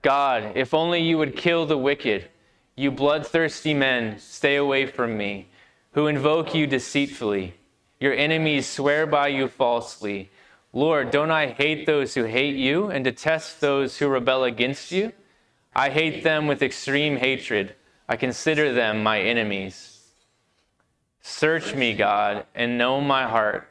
God, 0.01 0.53
if 0.55 0.74
only 0.74 1.01
you 1.01 1.17
would 1.17 1.36
kill 1.36 1.65
the 1.65 1.77
wicked, 1.77 2.29
you 2.75 2.91
bloodthirsty 2.91 3.74
men, 3.74 4.17
stay 4.19 4.55
away 4.55 4.86
from 4.86 5.17
me, 5.17 5.50
who 5.91 6.08
invoke 6.08 6.55
you 6.55 6.65
deceitfully. 6.65 7.53
Your 8.00 8.13
enemies 8.13 8.67
swear 8.67 9.05
by 9.05 9.27
you 9.27 9.48
falsely. 9.48 10.29
Lord, 10.71 11.09
don't 11.09 11.31
I 11.31 11.47
hate 11.47 11.85
those 11.85 12.13
who 12.13 12.25
hate 12.25 12.55
you 12.55 12.89
and 12.89 13.03
detest 13.03 13.59
those 13.59 13.97
who 13.97 14.07
rebel 14.07 14.43
against 14.43 14.91
you? 14.91 15.13
I 15.75 15.89
hate 15.89 16.23
them 16.23 16.47
with 16.47 16.61
extreme 16.61 17.17
hatred. 17.17 17.75
I 18.07 18.15
consider 18.15 18.73
them 18.73 19.01
my 19.01 19.19
enemies. 19.19 19.99
Search 21.21 21.75
me, 21.75 21.93
God, 21.93 22.45
and 22.53 22.77
know 22.77 23.01
my 23.01 23.27
heart. 23.27 23.67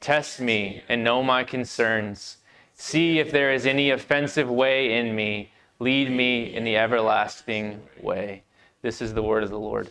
Test 0.00 0.40
me 0.40 0.82
and 0.88 1.04
know 1.04 1.22
my 1.22 1.44
concerns. 1.44 2.38
See 2.74 3.18
if 3.18 3.30
there 3.30 3.52
is 3.52 3.66
any 3.66 3.90
offensive 3.90 4.50
way 4.50 4.98
in 4.98 5.14
me. 5.14 5.52
Lead 5.78 6.10
me 6.10 6.54
in 6.54 6.64
the 6.64 6.76
everlasting 6.76 7.80
way. 8.00 8.42
This 8.82 9.02
is 9.02 9.14
the 9.14 9.22
word 9.22 9.44
of 9.44 9.50
the 9.50 9.58
Lord. 9.58 9.88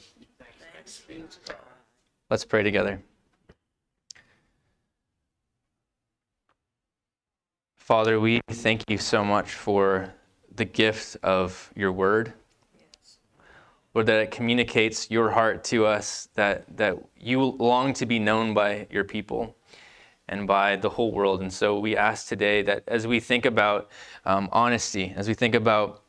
Let's 2.29 2.45
pray 2.45 2.63
together. 2.63 3.01
Father, 7.89 8.19
we 8.19 8.39
thank 8.51 8.84
you 8.88 9.00
so 9.00 9.25
much 9.25 9.50
for 9.50 10.13
the 10.55 10.63
gift 10.63 11.17
of 11.24 11.74
your 11.75 11.91
word. 11.91 12.34
Lord, 13.96 14.05
that 14.05 14.19
it 14.19 14.29
communicates 14.29 15.10
your 15.10 15.31
heart 15.31 15.63
to 15.63 15.88
us, 15.88 16.29
that, 16.36 16.77
that 16.77 17.00
you 17.19 17.41
long 17.41 17.93
to 17.93 18.05
be 18.05 18.19
known 18.19 18.53
by 18.53 18.86
your 18.91 19.03
people 19.05 19.55
and 20.27 20.46
by 20.46 20.75
the 20.75 20.88
whole 20.88 21.12
world. 21.12 21.41
And 21.41 21.51
so 21.51 21.79
we 21.79 21.98
ask 21.98 22.27
today 22.27 22.62
that 22.62 22.84
as 22.88 23.08
we 23.08 23.19
think 23.19 23.48
about 23.48 23.89
um, 24.24 24.50
honesty, 24.51 25.12
as 25.15 25.27
we 25.27 25.34
think 25.34 25.55
about 25.55 26.03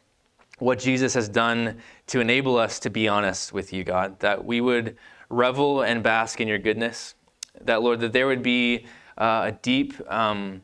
what 0.59 0.79
Jesus 0.79 1.15
has 1.15 1.31
done 1.31 1.79
to 2.09 2.21
enable 2.21 2.59
us 2.59 2.79
to 2.81 2.91
be 2.91 3.09
honest 3.09 3.55
with 3.55 3.73
you, 3.73 3.85
God, 3.85 4.21
that 4.21 4.45
we 4.45 4.61
would 4.61 4.99
revel 5.31 5.81
and 5.81 6.03
bask 6.03 6.43
in 6.43 6.47
your 6.47 6.59
goodness, 6.59 7.15
that, 7.63 7.81
Lord, 7.81 8.01
that 8.01 8.13
there 8.13 8.27
would 8.27 8.43
be 8.43 8.85
uh, 9.17 9.45
a 9.47 9.53
deep 9.63 9.95
um, 10.13 10.61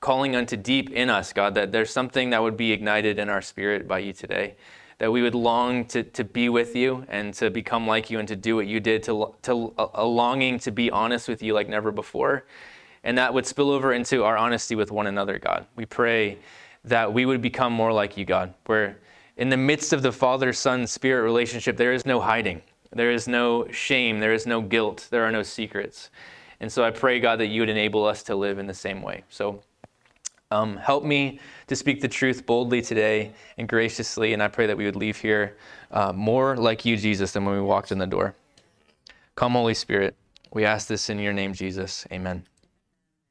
calling 0.00 0.34
unto 0.34 0.56
deep 0.56 0.90
in 0.90 1.10
us, 1.10 1.32
God, 1.32 1.54
that 1.54 1.72
there's 1.72 1.90
something 1.90 2.30
that 2.30 2.42
would 2.42 2.56
be 2.56 2.72
ignited 2.72 3.18
in 3.18 3.28
our 3.28 3.42
spirit 3.42 3.86
by 3.86 4.00
you 4.00 4.12
today 4.12 4.56
that 5.00 5.10
we 5.10 5.22
would 5.22 5.34
long 5.34 5.86
to, 5.86 6.02
to 6.02 6.22
be 6.22 6.50
with 6.50 6.76
you 6.76 7.06
and 7.08 7.32
to 7.32 7.48
become 7.48 7.86
like 7.86 8.10
you 8.10 8.18
and 8.18 8.28
to 8.28 8.36
do 8.36 8.54
what 8.54 8.66
you 8.66 8.80
did, 8.80 9.02
to, 9.02 9.34
to 9.40 9.72
a 9.94 10.04
longing 10.04 10.58
to 10.58 10.70
be 10.70 10.90
honest 10.90 11.26
with 11.26 11.42
you 11.42 11.54
like 11.54 11.70
never 11.70 11.90
before. 11.90 12.44
And 13.02 13.16
that 13.16 13.32
would 13.32 13.46
spill 13.46 13.70
over 13.70 13.94
into 13.94 14.24
our 14.24 14.36
honesty 14.36 14.74
with 14.74 14.92
one 14.92 15.06
another, 15.06 15.38
God. 15.38 15.64
We 15.74 15.86
pray 15.86 16.36
that 16.84 17.10
we 17.14 17.24
would 17.24 17.40
become 17.40 17.72
more 17.72 17.94
like 17.94 18.18
you, 18.18 18.26
God, 18.26 18.52
where 18.66 18.98
in 19.38 19.48
the 19.48 19.56
midst 19.56 19.94
of 19.94 20.02
the 20.02 20.12
Father, 20.12 20.52
Son, 20.52 20.86
Spirit 20.86 21.22
relationship, 21.22 21.78
there 21.78 21.94
is 21.94 22.04
no 22.04 22.20
hiding. 22.20 22.60
There 22.92 23.10
is 23.10 23.26
no 23.26 23.66
shame. 23.70 24.20
There 24.20 24.34
is 24.34 24.46
no 24.46 24.60
guilt. 24.60 25.08
There 25.10 25.24
are 25.24 25.32
no 25.32 25.42
secrets. 25.42 26.10
And 26.60 26.70
so 26.70 26.84
I 26.84 26.90
pray, 26.90 27.20
God, 27.20 27.40
that 27.40 27.46
you 27.46 27.62
would 27.62 27.70
enable 27.70 28.04
us 28.04 28.22
to 28.24 28.36
live 28.36 28.58
in 28.58 28.66
the 28.66 28.74
same 28.74 29.00
way. 29.00 29.24
So 29.30 29.62
um, 30.50 30.76
help 30.76 31.04
me 31.04 31.38
to 31.68 31.76
speak 31.76 32.00
the 32.00 32.08
truth 32.08 32.44
boldly 32.44 32.82
today 32.82 33.32
and 33.56 33.68
graciously, 33.68 34.32
and 34.32 34.42
I 34.42 34.48
pray 34.48 34.66
that 34.66 34.76
we 34.76 34.84
would 34.84 34.96
leave 34.96 35.16
here 35.16 35.56
uh, 35.92 36.12
more 36.12 36.56
like 36.56 36.84
you, 36.84 36.96
Jesus, 36.96 37.32
than 37.32 37.44
when 37.44 37.54
we 37.54 37.60
walked 37.60 37.92
in 37.92 37.98
the 37.98 38.06
door. 38.06 38.34
Come, 39.36 39.52
Holy 39.52 39.74
Spirit. 39.74 40.16
We 40.52 40.64
ask 40.64 40.88
this 40.88 41.08
in 41.08 41.18
your 41.18 41.32
name, 41.32 41.54
Jesus. 41.54 42.06
Amen. 42.12 42.44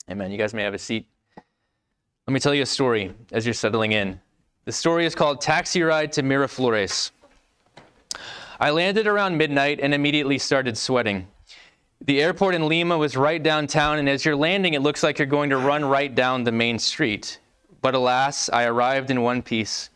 Amen. 0.09 0.31
You 0.31 0.37
guys 0.37 0.53
may 0.53 0.63
have 0.63 0.73
a 0.73 0.79
seat. 0.79 1.05
Let 2.25 2.33
me 2.33 2.39
tell 2.39 2.53
you 2.53 2.63
a 2.63 2.65
story 2.65 3.13
as 3.31 3.45
you're 3.45 3.53
settling 3.53 3.91
in. 3.91 4.19
The 4.65 4.71
story 4.71 5.05
is 5.05 5.15
called 5.15 5.41
Taxi 5.41 5.81
Ride 5.81 6.11
to 6.13 6.23
Miraflores. 6.23 7.11
I 8.59 8.69
landed 8.69 9.07
around 9.07 9.37
midnight 9.37 9.79
and 9.81 9.93
immediately 9.93 10.37
started 10.37 10.77
sweating. 10.77 11.27
The 12.05 12.21
airport 12.21 12.55
in 12.55 12.69
Lima 12.69 12.97
was 12.97 13.17
right 13.17 13.43
downtown, 13.43 13.99
and 13.99 14.07
as 14.07 14.23
you're 14.23 14.35
landing, 14.35 14.73
it 14.73 14.81
looks 14.81 15.03
like 15.03 15.19
you're 15.19 15.27
going 15.27 15.49
to 15.49 15.57
run 15.57 15.83
right 15.83 16.13
down 16.15 16.45
the 16.45 16.51
main 16.51 16.79
street. 16.79 17.39
But 17.81 17.93
alas, 17.93 18.49
I 18.49 18.63
arrived 18.63 19.11
in 19.11 19.21
one 19.21 19.41
piece. 19.41 19.89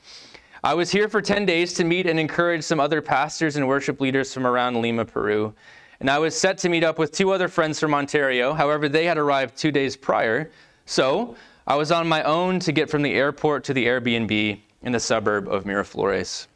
I 0.66 0.74
was 0.74 0.92
here 0.92 1.08
for 1.08 1.22
10 1.22 1.46
days 1.46 1.74
to 1.76 1.86
meet 1.86 2.06
and 2.06 2.20
encourage 2.20 2.64
some 2.64 2.82
other 2.82 3.02
pastors 3.02 3.56
and 3.56 3.70
worship 3.70 4.02
leaders 4.02 4.34
from 4.34 4.46
around 4.46 4.82
Lima, 4.82 5.06
Peru. 5.06 5.54
And 6.02 6.10
I 6.10 6.20
was 6.20 6.38
set 6.38 6.58
to 6.60 6.70
meet 6.70 6.84
up 6.84 7.00
with 7.00 7.14
two 7.14 7.32
other 7.32 7.48
friends 7.48 7.80
from 7.80 7.94
Ontario. 7.94 8.54
However, 8.54 8.90
they 8.90 9.06
had 9.06 9.18
arrived 9.18 9.58
two 9.58 9.72
days 9.72 9.96
prior. 9.96 10.52
So 10.86 11.38
I 11.68 11.76
was 11.76 11.90
on 11.90 12.06
my 12.06 12.22
own 12.24 12.60
to 12.60 12.74
get 12.74 12.90
from 12.90 13.02
the 13.02 13.14
airport 13.14 13.64
to 13.66 13.74
the 13.74 13.86
Airbnb 13.86 14.60
in 14.82 14.92
the 14.92 15.00
suburb 15.00 15.48
of 15.48 15.64
Miraflores. 15.64 16.48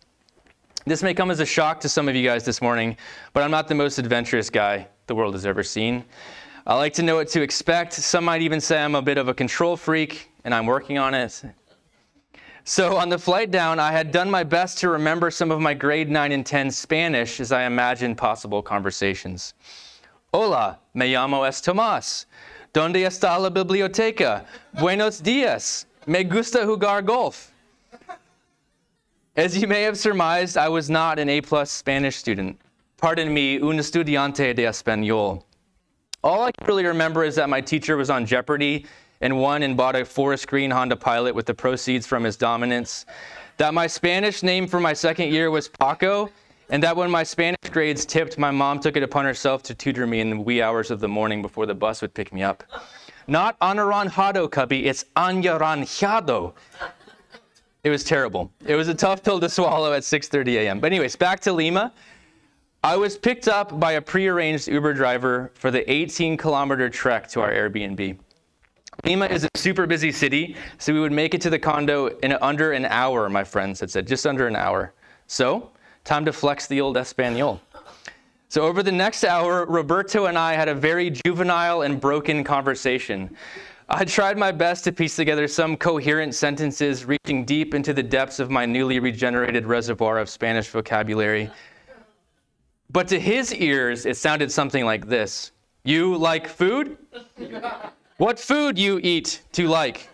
This 0.86 1.02
may 1.02 1.14
come 1.14 1.32
as 1.32 1.40
a 1.40 1.46
shock 1.46 1.80
to 1.82 1.90
some 1.90 2.10
of 2.10 2.16
you 2.16 2.28
guys 2.28 2.44
this 2.44 2.62
morning, 2.62 2.98
but 3.32 3.44
I'm 3.44 3.52
not 3.52 3.70
the 3.70 3.76
most 3.76 3.98
adventurous 3.98 4.50
guy 4.50 4.88
the 5.08 5.16
world 5.16 5.34
has 5.34 5.46
ever 5.46 5.64
seen. 5.64 6.04
I 6.66 6.76
like 6.76 6.94
to 6.94 7.02
know 7.02 7.16
what 7.16 7.30
to 7.30 7.42
expect. 7.42 7.94
Some 7.94 8.26
might 8.26 8.42
even 8.42 8.60
say 8.60 8.78
I'm 8.78 8.96
a 8.96 9.02
bit 9.02 9.18
of 9.18 9.30
a 9.30 9.34
control 9.34 9.78
freak, 9.78 10.30
and 10.44 10.54
I'm 10.54 10.66
working 10.66 10.98
on 10.98 11.14
it. 11.14 11.42
So, 12.66 12.98
on 12.98 13.08
the 13.08 13.18
flight 13.18 13.50
down, 13.50 13.80
I 13.80 13.94
had 13.94 14.12
done 14.12 14.30
my 14.30 14.44
best 14.44 14.78
to 14.80 14.90
remember 14.90 15.32
some 15.32 15.52
of 15.52 15.62
my 15.62 15.74
grade 15.74 16.10
9 16.10 16.34
and 16.34 16.46
10 16.46 16.70
Spanish 16.72 17.40
as 17.40 17.54
I 17.54 17.64
imagined 17.64 18.18
possible 18.18 18.62
conversations. 18.62 19.54
Hola, 20.34 20.78
me 20.94 21.14
llamo 21.14 21.48
es 21.48 21.62
Tomás. 21.62 22.26
¿Dónde 22.74 23.06
está 23.06 23.40
la 23.40 23.50
biblioteca? 23.50 24.46
Buenos 24.78 25.22
días. 25.22 25.86
Me 26.06 26.26
gusta 26.26 26.66
jugar 26.66 27.06
golf. 27.06 27.54
As 29.38 29.58
you 29.58 29.68
may 29.68 29.84
have 29.84 29.98
surmised, 29.98 30.58
I 30.58 30.68
was 30.68 30.90
not 30.90 31.20
an 31.20 31.30
A 31.30 31.40
plus 31.40 31.72
Spanish 31.72 32.18
student. 32.18 32.60
Pardon 32.98 33.32
me, 33.32 33.58
un 33.58 33.78
estudiante 33.78 34.56
de 34.56 34.64
español. 34.64 35.44
All 36.24 36.42
I 36.42 36.52
can 36.52 36.66
really 36.66 36.84
remember 36.84 37.24
is 37.24 37.36
that 37.36 37.48
my 37.48 37.62
teacher 37.62 37.96
was 37.96 38.10
on 38.10 38.26
Jeopardy 38.26 38.88
and 39.22 39.40
won 39.40 39.62
and 39.62 39.78
bought 39.78 39.96
a 39.96 40.04
forest 40.04 40.48
green 40.48 40.72
Honda 40.72 40.96
Pilot 40.96 41.36
with 41.36 41.46
the 41.46 41.54
proceeds 41.54 42.08
from 42.08 42.24
his 42.24 42.36
dominance. 42.36 43.06
That 43.58 43.76
my 43.76 43.86
Spanish 43.86 44.42
name 44.42 44.66
for 44.66 44.80
my 44.80 44.94
second 44.94 45.32
year 45.32 45.52
was 45.52 45.68
Paco, 45.68 46.32
and 46.72 46.82
that 46.82 46.98
when 46.98 47.12
my 47.12 47.22
Spanish 47.22 47.70
grades 47.70 48.04
tipped, 48.04 48.40
my 48.40 48.50
mom 48.50 48.80
took 48.80 48.98
it 48.98 49.04
upon 49.04 49.26
herself 49.26 49.62
to 49.64 49.76
tutor 49.76 50.08
me 50.08 50.20
in 50.20 50.32
the 50.32 50.40
wee 50.40 50.64
hours 50.64 50.90
of 50.90 51.00
the 51.00 51.08
morning 51.08 51.44
before 51.44 51.68
the 51.68 51.76
bus 51.76 52.02
would 52.02 52.16
pick 52.16 52.34
me 52.34 52.42
up. 52.42 52.64
Not 53.28 53.60
anaranjado, 53.60 54.50
cubby, 54.50 54.88
it's 54.88 55.06
anaranjado. 55.16 56.54
It 57.84 57.92
was 57.92 58.04
terrible. 58.04 58.52
It 58.66 58.76
was 58.76 58.88
a 58.88 58.96
tough 58.96 59.24
pill 59.24 59.40
to 59.40 59.50
swallow 59.50 59.94
at 59.94 60.02
6:30 60.02 60.56
a.m. 60.56 60.80
But 60.80 60.88
anyways, 60.88 61.16
back 61.16 61.40
to 61.42 61.54
Lima. 61.54 61.94
I 62.84 62.96
was 62.96 63.18
picked 63.18 63.48
up 63.48 63.80
by 63.80 63.94
a 63.94 64.02
prearranged 64.02 64.68
Uber 64.68 64.94
driver 64.94 65.52
for 65.56 65.72
the 65.72 65.90
18 65.92 66.38
kilometer 66.38 66.90
trek 66.90 67.28
to 67.30 67.42
our 67.42 67.52
Airbnb. 67.52 68.18
Lima 69.04 69.26
is 69.26 69.44
a 69.44 69.50
super 69.56 69.88
busy 69.88 70.12
city, 70.12 70.56
so 70.78 70.94
we 70.94 71.00
would 71.00 71.12
make 71.12 71.34
it 71.34 71.42
to 71.42 71.50
the 71.50 71.60
condo 71.60 72.08
in 72.20 72.34
under 72.34 72.74
an 72.74 72.86
hour, 72.86 73.30
my 73.30 73.44
friends 73.44 73.80
had 73.80 73.90
said, 73.90 74.08
just 74.08 74.28
under 74.28 74.48
an 74.48 74.56
hour. 74.56 74.94
So, 75.26 75.72
time 76.04 76.24
to 76.26 76.34
flex 76.34 76.68
the 76.68 76.80
old 76.80 76.98
Espanol. 76.98 77.60
So, 78.50 78.62
over 78.62 78.82
the 78.84 78.92
next 78.92 79.24
hour, 79.24 79.66
Roberto 79.66 80.28
and 80.28 80.38
I 80.38 80.54
had 80.54 80.70
a 80.70 80.76
very 80.76 81.10
juvenile 81.10 81.82
and 81.82 82.00
broken 82.00 82.44
conversation. 82.44 83.36
I 83.90 84.06
tried 84.06 84.38
my 84.38 84.52
best 84.52 84.84
to 84.84 84.92
piece 84.92 85.16
together 85.16 85.48
some 85.48 85.78
coherent 85.78 86.36
sentences, 86.36 87.06
reaching 87.06 87.44
deep 87.44 87.74
into 87.74 87.92
the 87.94 88.04
depths 88.04 88.40
of 88.40 88.50
my 88.52 88.66
newly 88.66 89.00
regenerated 89.00 89.66
reservoir 89.66 90.20
of 90.20 90.30
Spanish 90.30 90.70
vocabulary. 90.70 91.50
But 92.90 93.08
to 93.10 93.20
his 93.20 93.54
ears, 93.54 94.06
it 94.06 94.18
sounded 94.18 94.52
something 94.52 94.86
like 94.86 95.08
this 95.08 95.52
You 95.84 96.16
like 96.18 96.48
food? 96.48 96.98
what 98.18 98.40
food 98.40 98.78
you 98.78 99.00
eat 99.04 99.44
to 99.54 99.68
like? 99.68 100.10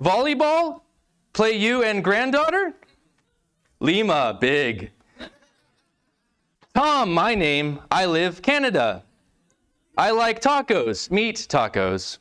Volleyball? 0.00 0.80
Play 1.32 1.52
you 1.52 1.82
and 1.82 2.04
granddaughter? 2.04 2.74
Lima, 3.80 4.36
big. 4.40 4.90
Tom, 6.74 7.12
my 7.12 7.34
name. 7.34 7.80
I 7.90 8.06
live 8.06 8.42
Canada. 8.42 9.04
I 9.96 10.10
like 10.10 10.40
tacos, 10.40 11.10
meat 11.10 11.46
tacos. 11.48 12.18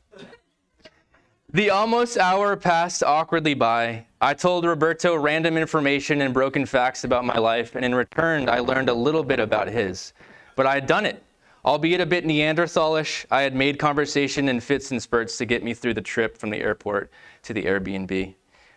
The 1.52 1.70
almost 1.70 2.18
hour 2.18 2.56
passed 2.56 3.04
awkwardly 3.04 3.54
by. 3.54 4.06
I 4.24 4.34
told 4.34 4.64
Roberto 4.64 5.18
random 5.18 5.58
information 5.58 6.22
and 6.22 6.34
broken 6.34 6.66
facts 6.66 7.04
about 7.04 7.26
my 7.26 7.38
life, 7.38 7.76
and 7.76 7.84
in 7.84 7.94
return, 7.94 8.48
I 8.48 8.60
learned 8.60 8.88
a 8.88 8.94
little 8.94 9.22
bit 9.22 9.42
about 9.42 9.68
his. 9.68 10.14
But 10.56 10.66
I 10.66 10.76
had 10.76 10.86
done 10.86 11.06
it. 11.06 11.22
Albeit 11.66 12.00
a 12.00 12.06
bit 12.06 12.26
Neanderthalish, 12.26 13.26
I 13.32 13.42
had 13.42 13.54
made 13.54 13.80
conversation 13.80 14.48
in 14.48 14.62
fits 14.62 14.92
and 14.92 15.04
spurts 15.04 15.38
to 15.40 15.46
get 15.46 15.62
me 15.62 15.74
through 15.74 15.96
the 15.96 16.02
trip 16.02 16.38
from 16.38 16.52
the 16.52 16.60
airport 16.60 17.12
to 17.42 17.54
the 17.54 17.66
Airbnb. 17.66 18.34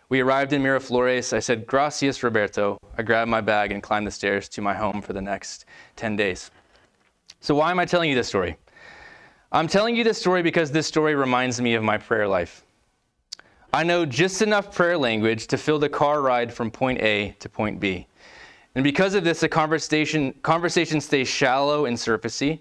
We 0.09 0.19
arrived 0.19 0.51
in 0.51 0.61
Miraflores. 0.61 1.31
I 1.31 1.39
said, 1.39 1.65
Gracias, 1.65 2.21
Roberto. 2.23 2.77
I 2.97 3.03
grabbed 3.03 3.31
my 3.31 3.39
bag 3.39 3.71
and 3.71 3.81
climbed 3.81 4.07
the 4.07 4.11
stairs 4.11 4.49
to 4.49 4.61
my 4.61 4.73
home 4.73 5.01
for 5.01 5.13
the 5.13 5.21
next 5.21 5.63
10 5.95 6.17
days. 6.17 6.51
So, 7.39 7.55
why 7.55 7.71
am 7.71 7.79
I 7.79 7.85
telling 7.85 8.09
you 8.09 8.17
this 8.17 8.27
story? 8.27 8.57
I'm 9.53 9.69
telling 9.69 9.95
you 9.95 10.03
this 10.03 10.17
story 10.17 10.43
because 10.43 10.73
this 10.73 10.87
story 10.87 11.15
reminds 11.15 11.61
me 11.61 11.75
of 11.75 11.83
my 11.83 11.97
prayer 11.97 12.27
life. 12.27 12.65
I 13.73 13.83
know 13.83 14.05
just 14.05 14.41
enough 14.41 14.73
prayer 14.73 14.97
language 14.97 15.47
to 15.47 15.57
fill 15.57 15.77
the 15.77 15.89
car 15.89 16.21
ride 16.21 16.53
from 16.53 16.71
point 16.71 17.01
A 17.01 17.35
to 17.39 17.49
point 17.49 17.79
B. 17.79 18.07
And 18.75 18.83
because 18.83 19.13
of 19.13 19.23
this, 19.23 19.39
the 19.41 19.49
conversation, 19.49 20.33
conversation 20.41 21.01
stays 21.01 21.27
shallow 21.27 21.85
and 21.85 21.97
surfacey, 21.97 22.59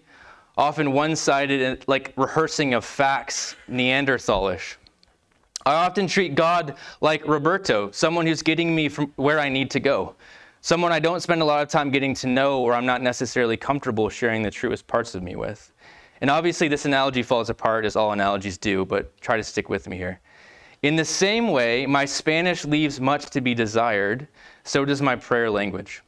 often 0.56 0.92
one 0.92 1.14
sided, 1.14 1.84
like 1.86 2.12
rehearsing 2.16 2.74
of 2.74 2.84
facts, 2.84 3.54
Neanderthalish. 3.70 4.76
I 5.64 5.74
often 5.74 6.06
treat 6.06 6.34
God 6.34 6.76
like 7.00 7.26
Roberto, 7.26 7.90
someone 7.90 8.26
who's 8.26 8.42
getting 8.42 8.74
me 8.74 8.88
from 8.88 9.12
where 9.16 9.38
I 9.38 9.48
need 9.48 9.70
to 9.72 9.80
go. 9.80 10.14
someone 10.60 10.90
I 10.90 10.98
don't 10.98 11.20
spend 11.20 11.42
a 11.42 11.44
lot 11.44 11.62
of 11.62 11.68
time 11.68 11.90
getting 11.90 12.12
to 12.14 12.26
know 12.26 12.60
or 12.60 12.74
I'm 12.74 12.86
not 12.86 13.00
necessarily 13.00 13.56
comfortable 13.56 14.08
sharing 14.08 14.42
the 14.42 14.50
truest 14.50 14.86
parts 14.88 15.14
of 15.14 15.22
me 15.22 15.36
with. 15.36 15.72
And 16.20 16.30
obviously, 16.30 16.66
this 16.66 16.86
analogy 16.86 17.22
falls 17.22 17.50
apart 17.50 17.84
as 17.84 17.94
all 17.94 18.12
analogies 18.12 18.58
do, 18.58 18.84
but 18.84 19.16
try 19.20 19.36
to 19.36 19.44
stick 19.44 19.68
with 19.68 19.88
me 19.88 19.96
here. 19.96 20.18
In 20.82 20.96
the 20.96 21.04
same 21.04 21.48
way, 21.48 21.86
my 21.86 22.04
Spanish 22.04 22.64
leaves 22.64 23.00
much 23.00 23.26
to 23.30 23.40
be 23.40 23.54
desired, 23.54 24.28
so 24.64 24.84
does 24.84 25.00
my 25.00 25.16
prayer 25.16 25.50
language. 25.50 26.02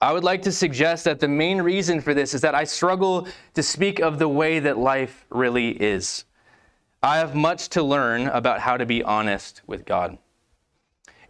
I 0.00 0.12
would 0.12 0.24
like 0.24 0.42
to 0.42 0.52
suggest 0.52 1.04
that 1.04 1.18
the 1.18 1.28
main 1.28 1.62
reason 1.62 2.00
for 2.00 2.12
this 2.12 2.34
is 2.34 2.42
that 2.42 2.54
I 2.54 2.64
struggle 2.64 3.26
to 3.54 3.62
speak 3.62 4.00
of 4.00 4.18
the 4.18 4.28
way 4.28 4.58
that 4.58 4.76
life 4.76 5.24
really 5.30 5.70
is. 5.70 6.24
I 7.02 7.16
have 7.16 7.34
much 7.34 7.68
to 7.70 7.82
learn 7.82 8.26
about 8.28 8.60
how 8.60 8.76
to 8.76 8.84
be 8.84 9.02
honest 9.02 9.62
with 9.66 9.86
God. 9.86 10.18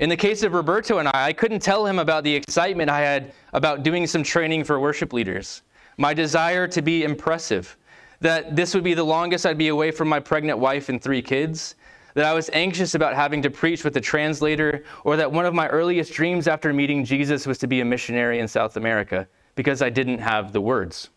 In 0.00 0.08
the 0.08 0.16
case 0.16 0.42
of 0.42 0.54
Roberto 0.54 0.98
and 0.98 1.08
I, 1.08 1.26
I 1.26 1.32
couldn't 1.32 1.60
tell 1.60 1.86
him 1.86 2.00
about 2.00 2.24
the 2.24 2.34
excitement 2.34 2.90
I 2.90 3.00
had 3.00 3.32
about 3.52 3.84
doing 3.84 4.08
some 4.08 4.24
training 4.24 4.64
for 4.64 4.80
worship 4.80 5.12
leaders, 5.12 5.62
my 5.96 6.12
desire 6.12 6.66
to 6.66 6.82
be 6.82 7.04
impressive, 7.04 7.76
that 8.20 8.56
this 8.56 8.74
would 8.74 8.82
be 8.82 8.94
the 8.94 9.04
longest 9.04 9.46
I'd 9.46 9.58
be 9.58 9.68
away 9.68 9.92
from 9.92 10.08
my 10.08 10.18
pregnant 10.18 10.58
wife 10.58 10.88
and 10.88 11.00
three 11.00 11.22
kids, 11.22 11.76
that 12.14 12.24
I 12.24 12.32
was 12.32 12.48
anxious 12.52 12.94
about 12.94 13.14
having 13.14 13.42
to 13.42 13.50
preach 13.50 13.84
with 13.84 13.96
a 13.96 14.00
translator, 14.00 14.84
or 15.04 15.16
that 15.16 15.30
one 15.30 15.46
of 15.46 15.54
my 15.54 15.68
earliest 15.68 16.12
dreams 16.12 16.48
after 16.48 16.72
meeting 16.72 17.04
Jesus 17.04 17.46
was 17.46 17.58
to 17.58 17.66
be 17.66 17.80
a 17.80 17.84
missionary 17.84 18.38
in 18.38 18.48
South 18.48 18.76
America 18.76 19.26
because 19.56 19.82
I 19.82 19.90
didn't 19.90 20.18
have 20.18 20.52
the 20.52 20.60
words. 20.60 21.10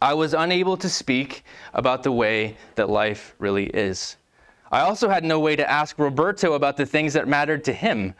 I 0.00 0.14
was 0.14 0.34
unable 0.34 0.76
to 0.76 0.88
speak 0.88 1.44
about 1.74 2.04
the 2.04 2.12
way 2.12 2.56
that 2.76 2.88
life 2.88 3.34
really 3.38 3.66
is. 3.66 4.16
I 4.70 4.80
also 4.80 5.08
had 5.08 5.24
no 5.24 5.40
way 5.40 5.56
to 5.56 5.68
ask 5.68 5.98
Roberto 5.98 6.52
about 6.52 6.76
the 6.76 6.86
things 6.86 7.12
that 7.14 7.26
mattered 7.26 7.64
to 7.64 7.72
him. 7.72 8.14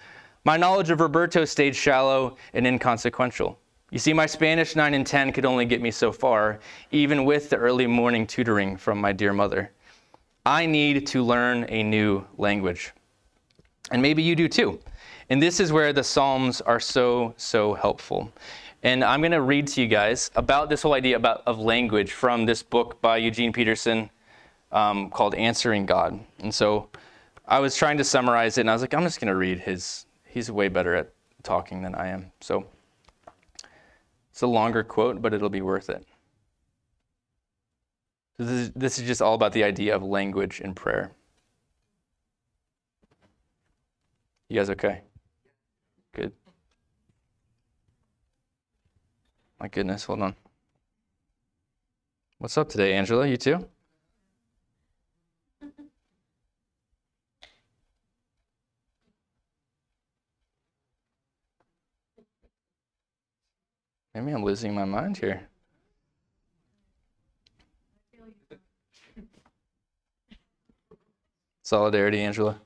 My 0.45 0.57
knowledge 0.57 0.91
of 0.91 1.01
Roberto 1.01 1.45
stayed 1.45 1.77
shallow 1.77 2.37
and 2.55 2.67
inconsequential. 2.67 3.59
You 3.91 3.99
see, 3.99 4.13
my 4.13 4.27
Spanish 4.27 4.75
9 4.75 4.95
and 4.95 5.07
10 5.07 5.33
could 5.33 5.45
only 5.45 5.65
get 5.65 5.81
me 5.81 5.91
so 5.91 6.11
far, 6.11 6.59
even 6.91 7.25
with 7.25 7.49
the 7.49 7.57
early 7.57 7.87
morning 7.87 8.27
tutoring 8.27 8.77
from 8.77 9.01
my 9.01 9.13
dear 9.13 9.33
mother. 9.33 9.71
I 10.49 10.65
need 10.65 11.07
to 11.09 11.23
learn 11.23 11.67
a 11.69 11.83
new 11.83 12.25
language. 12.39 12.93
And 13.91 14.01
maybe 14.01 14.23
you 14.23 14.35
do 14.35 14.49
too. 14.49 14.81
And 15.29 15.43
this 15.43 15.61
is 15.61 15.73
where 15.73 15.93
the 15.93 16.03
Psalms 16.03 16.63
are 16.63 16.81
so, 16.81 17.35
so 17.37 17.75
helpful. 17.75 18.33
And 18.83 19.05
I'm 19.05 19.21
going 19.21 19.33
to 19.33 19.43
read 19.43 19.67
to 19.67 19.83
you 19.83 19.87
guys 19.87 20.31
about 20.37 20.71
this 20.71 20.81
whole 20.81 20.95
idea 20.95 21.17
about, 21.17 21.43
of 21.47 21.59
language 21.59 22.13
from 22.13 22.47
this 22.47 22.63
book 22.63 22.99
by 23.03 23.19
Eugene 23.19 23.53
Peterson 23.53 24.09
um, 24.73 25.11
called 25.11 25.35
Answering 25.35 25.85
God. 25.85 26.19
And 26.39 26.55
so 26.55 26.89
I 27.47 27.61
was 27.61 27.77
trying 27.77 27.99
to 27.99 28.05
summarize 28.05 28.57
it, 28.57 28.63
and 28.63 28.71
I 28.71 28.73
was 28.73 28.81
like, 28.81 28.95
I'm 28.95 29.03
just 29.03 29.21
going 29.21 29.29
to 29.29 29.37
read 29.37 29.59
his. 29.59 30.07
He's 30.25 30.51
way 30.51 30.69
better 30.69 30.95
at 30.95 31.13
talking 31.43 31.83
than 31.83 31.95
I 31.95 32.09
am. 32.09 32.33
So 32.41 32.65
it's 34.31 34.41
a 34.41 34.47
longer 34.47 34.83
quote, 34.83 35.21
but 35.21 35.35
it'll 35.35 35.51
be 35.51 35.61
worth 35.61 35.91
it. 35.91 36.07
This 38.39 38.49
is, 38.51 38.71
this 38.71 38.99
is 39.01 39.07
just 39.07 39.21
all 39.21 39.35
about 39.35 39.53
the 39.53 39.65
idea 39.65 39.97
of 39.97 40.03
language 40.03 40.61
in 40.61 40.73
prayer. 40.73 41.11
You 44.49 44.57
guys 44.57 44.71
okay? 44.71 45.03
Good. 46.15 46.33
My 49.61 49.67
goodness, 49.67 50.05
hold 50.05 50.23
on. 50.23 50.37
What's 52.39 52.57
up 52.57 52.69
today, 52.69 52.95
Angela? 52.95 53.27
You 53.27 53.37
too? 53.37 53.69
Maybe 64.15 64.33
I'm 64.33 64.45
losing 64.45 64.75
my 64.75 64.85
mind 64.85 65.17
here. 65.17 65.49
Solidarity, 71.69 72.23
Angela. 72.23 72.59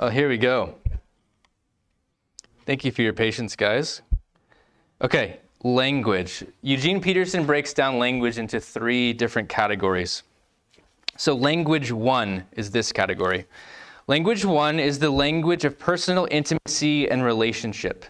Oh, 0.00 0.08
here 0.08 0.28
we 0.28 0.36
go. 0.36 0.74
Thank 2.66 2.84
you 2.84 2.90
for 2.90 3.02
your 3.02 3.12
patience, 3.12 3.54
guys. 3.54 4.02
Okay, 5.00 5.38
language. 5.62 6.44
Eugene 6.60 7.00
Peterson 7.00 7.46
breaks 7.46 7.72
down 7.72 8.00
language 8.00 8.38
into 8.38 8.58
three 8.58 9.12
different 9.12 9.48
categories. 9.48 10.24
So, 11.16 11.32
language 11.32 11.92
one 11.92 12.44
is 12.56 12.72
this 12.72 12.90
category. 12.90 13.46
Language 14.08 14.44
one 14.44 14.80
is 14.80 14.98
the 14.98 15.10
language 15.10 15.64
of 15.64 15.78
personal 15.78 16.26
intimacy 16.32 17.08
and 17.08 17.22
relationship. 17.22 18.04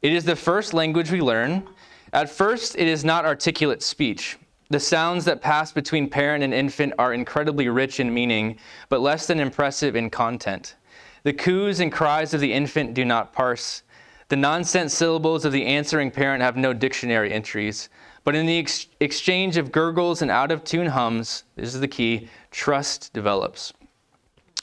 It 0.00 0.14
is 0.14 0.24
the 0.24 0.36
first 0.36 0.72
language 0.72 1.10
we 1.10 1.20
learn. 1.20 1.68
At 2.14 2.30
first, 2.30 2.76
it 2.76 2.88
is 2.88 3.04
not 3.04 3.26
articulate 3.26 3.82
speech. 3.82 4.38
The 4.68 4.80
sounds 4.80 5.24
that 5.26 5.40
pass 5.40 5.70
between 5.70 6.10
parent 6.10 6.42
and 6.42 6.52
infant 6.52 6.94
are 6.98 7.14
incredibly 7.14 7.68
rich 7.68 8.00
in 8.00 8.12
meaning, 8.12 8.58
but 8.88 9.00
less 9.00 9.26
than 9.26 9.38
impressive 9.38 9.94
in 9.94 10.10
content. 10.10 10.74
The 11.22 11.32
coos 11.32 11.80
and 11.80 11.92
cries 11.92 12.34
of 12.34 12.40
the 12.40 12.52
infant 12.52 12.94
do 12.94 13.04
not 13.04 13.32
parse. 13.32 13.82
The 14.28 14.36
nonsense 14.36 14.92
syllables 14.92 15.44
of 15.44 15.52
the 15.52 15.66
answering 15.66 16.10
parent 16.10 16.42
have 16.42 16.56
no 16.56 16.72
dictionary 16.72 17.32
entries. 17.32 17.88
But 18.24 18.34
in 18.34 18.46
the 18.46 18.58
ex- 18.58 18.88
exchange 18.98 19.56
of 19.56 19.70
gurgles 19.70 20.20
and 20.20 20.32
out 20.32 20.50
of 20.50 20.64
tune 20.64 20.88
hums, 20.88 21.44
this 21.54 21.72
is 21.72 21.80
the 21.80 21.86
key, 21.86 22.28
trust 22.50 23.12
develops. 23.12 23.72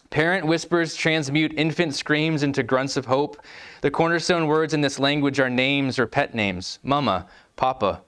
Parent 0.09 0.45
whispers 0.45 0.95
transmute 0.95 1.53
infant 1.57 1.95
screams 1.95 2.43
into 2.43 2.61
grunts 2.61 2.97
of 2.97 3.05
hope. 3.05 3.41
The 3.79 3.89
cornerstone 3.89 4.47
words 4.47 4.73
in 4.73 4.81
this 4.81 4.99
language 4.99 5.39
are 5.39 5.49
names 5.49 5.97
or 5.97 6.07
pet 6.07 6.35
names 6.35 6.79
mama, 6.83 7.27
papa, 7.55 8.01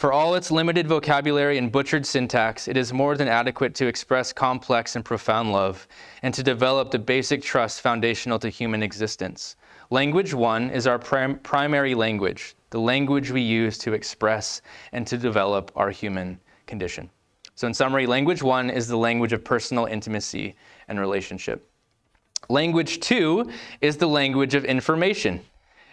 for 0.00 0.14
all 0.14 0.34
its 0.34 0.50
limited 0.50 0.86
vocabulary 0.86 1.58
and 1.58 1.70
butchered 1.70 2.06
syntax, 2.06 2.68
it 2.68 2.78
is 2.78 2.90
more 2.90 3.18
than 3.18 3.28
adequate 3.28 3.74
to 3.74 3.86
express 3.86 4.32
complex 4.32 4.96
and 4.96 5.04
profound 5.04 5.52
love 5.52 5.86
and 6.22 6.32
to 6.32 6.42
develop 6.42 6.90
the 6.90 6.98
basic 6.98 7.42
trust 7.42 7.82
foundational 7.82 8.38
to 8.38 8.48
human 8.48 8.82
existence. 8.82 9.56
Language 9.90 10.32
one 10.32 10.70
is 10.70 10.86
our 10.86 10.98
prim- 10.98 11.38
primary 11.40 11.94
language, 11.94 12.54
the 12.70 12.80
language 12.80 13.30
we 13.30 13.42
use 13.42 13.76
to 13.76 13.92
express 13.92 14.62
and 14.92 15.06
to 15.06 15.18
develop 15.18 15.70
our 15.76 15.90
human 15.90 16.40
condition. 16.64 17.10
So, 17.54 17.66
in 17.66 17.74
summary, 17.74 18.06
language 18.06 18.42
one 18.42 18.70
is 18.70 18.88
the 18.88 18.96
language 18.96 19.34
of 19.34 19.44
personal 19.44 19.84
intimacy 19.84 20.54
and 20.88 20.98
relationship. 20.98 21.70
Language 22.48 23.00
two 23.00 23.50
is 23.82 23.98
the 23.98 24.08
language 24.08 24.54
of 24.54 24.64
information. 24.64 25.42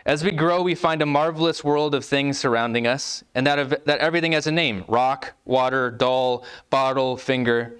As 0.08 0.24
we 0.24 0.32
grow, 0.32 0.62
we 0.62 0.74
find 0.74 1.02
a 1.02 1.06
marvelous 1.06 1.66
world 1.66 1.94
of 1.94 2.06
things 2.06 2.38
surrounding 2.38 2.88
us, 2.88 3.26
and 3.36 3.46
that, 3.46 3.60
of, 3.60 3.76
that 3.84 4.00
everything 4.00 4.32
has 4.32 4.48
a 4.48 4.52
name 4.54 4.86
rock, 4.88 5.34
water, 5.44 5.92
doll, 5.92 6.46
bottle, 6.70 7.18
finger. 7.18 7.78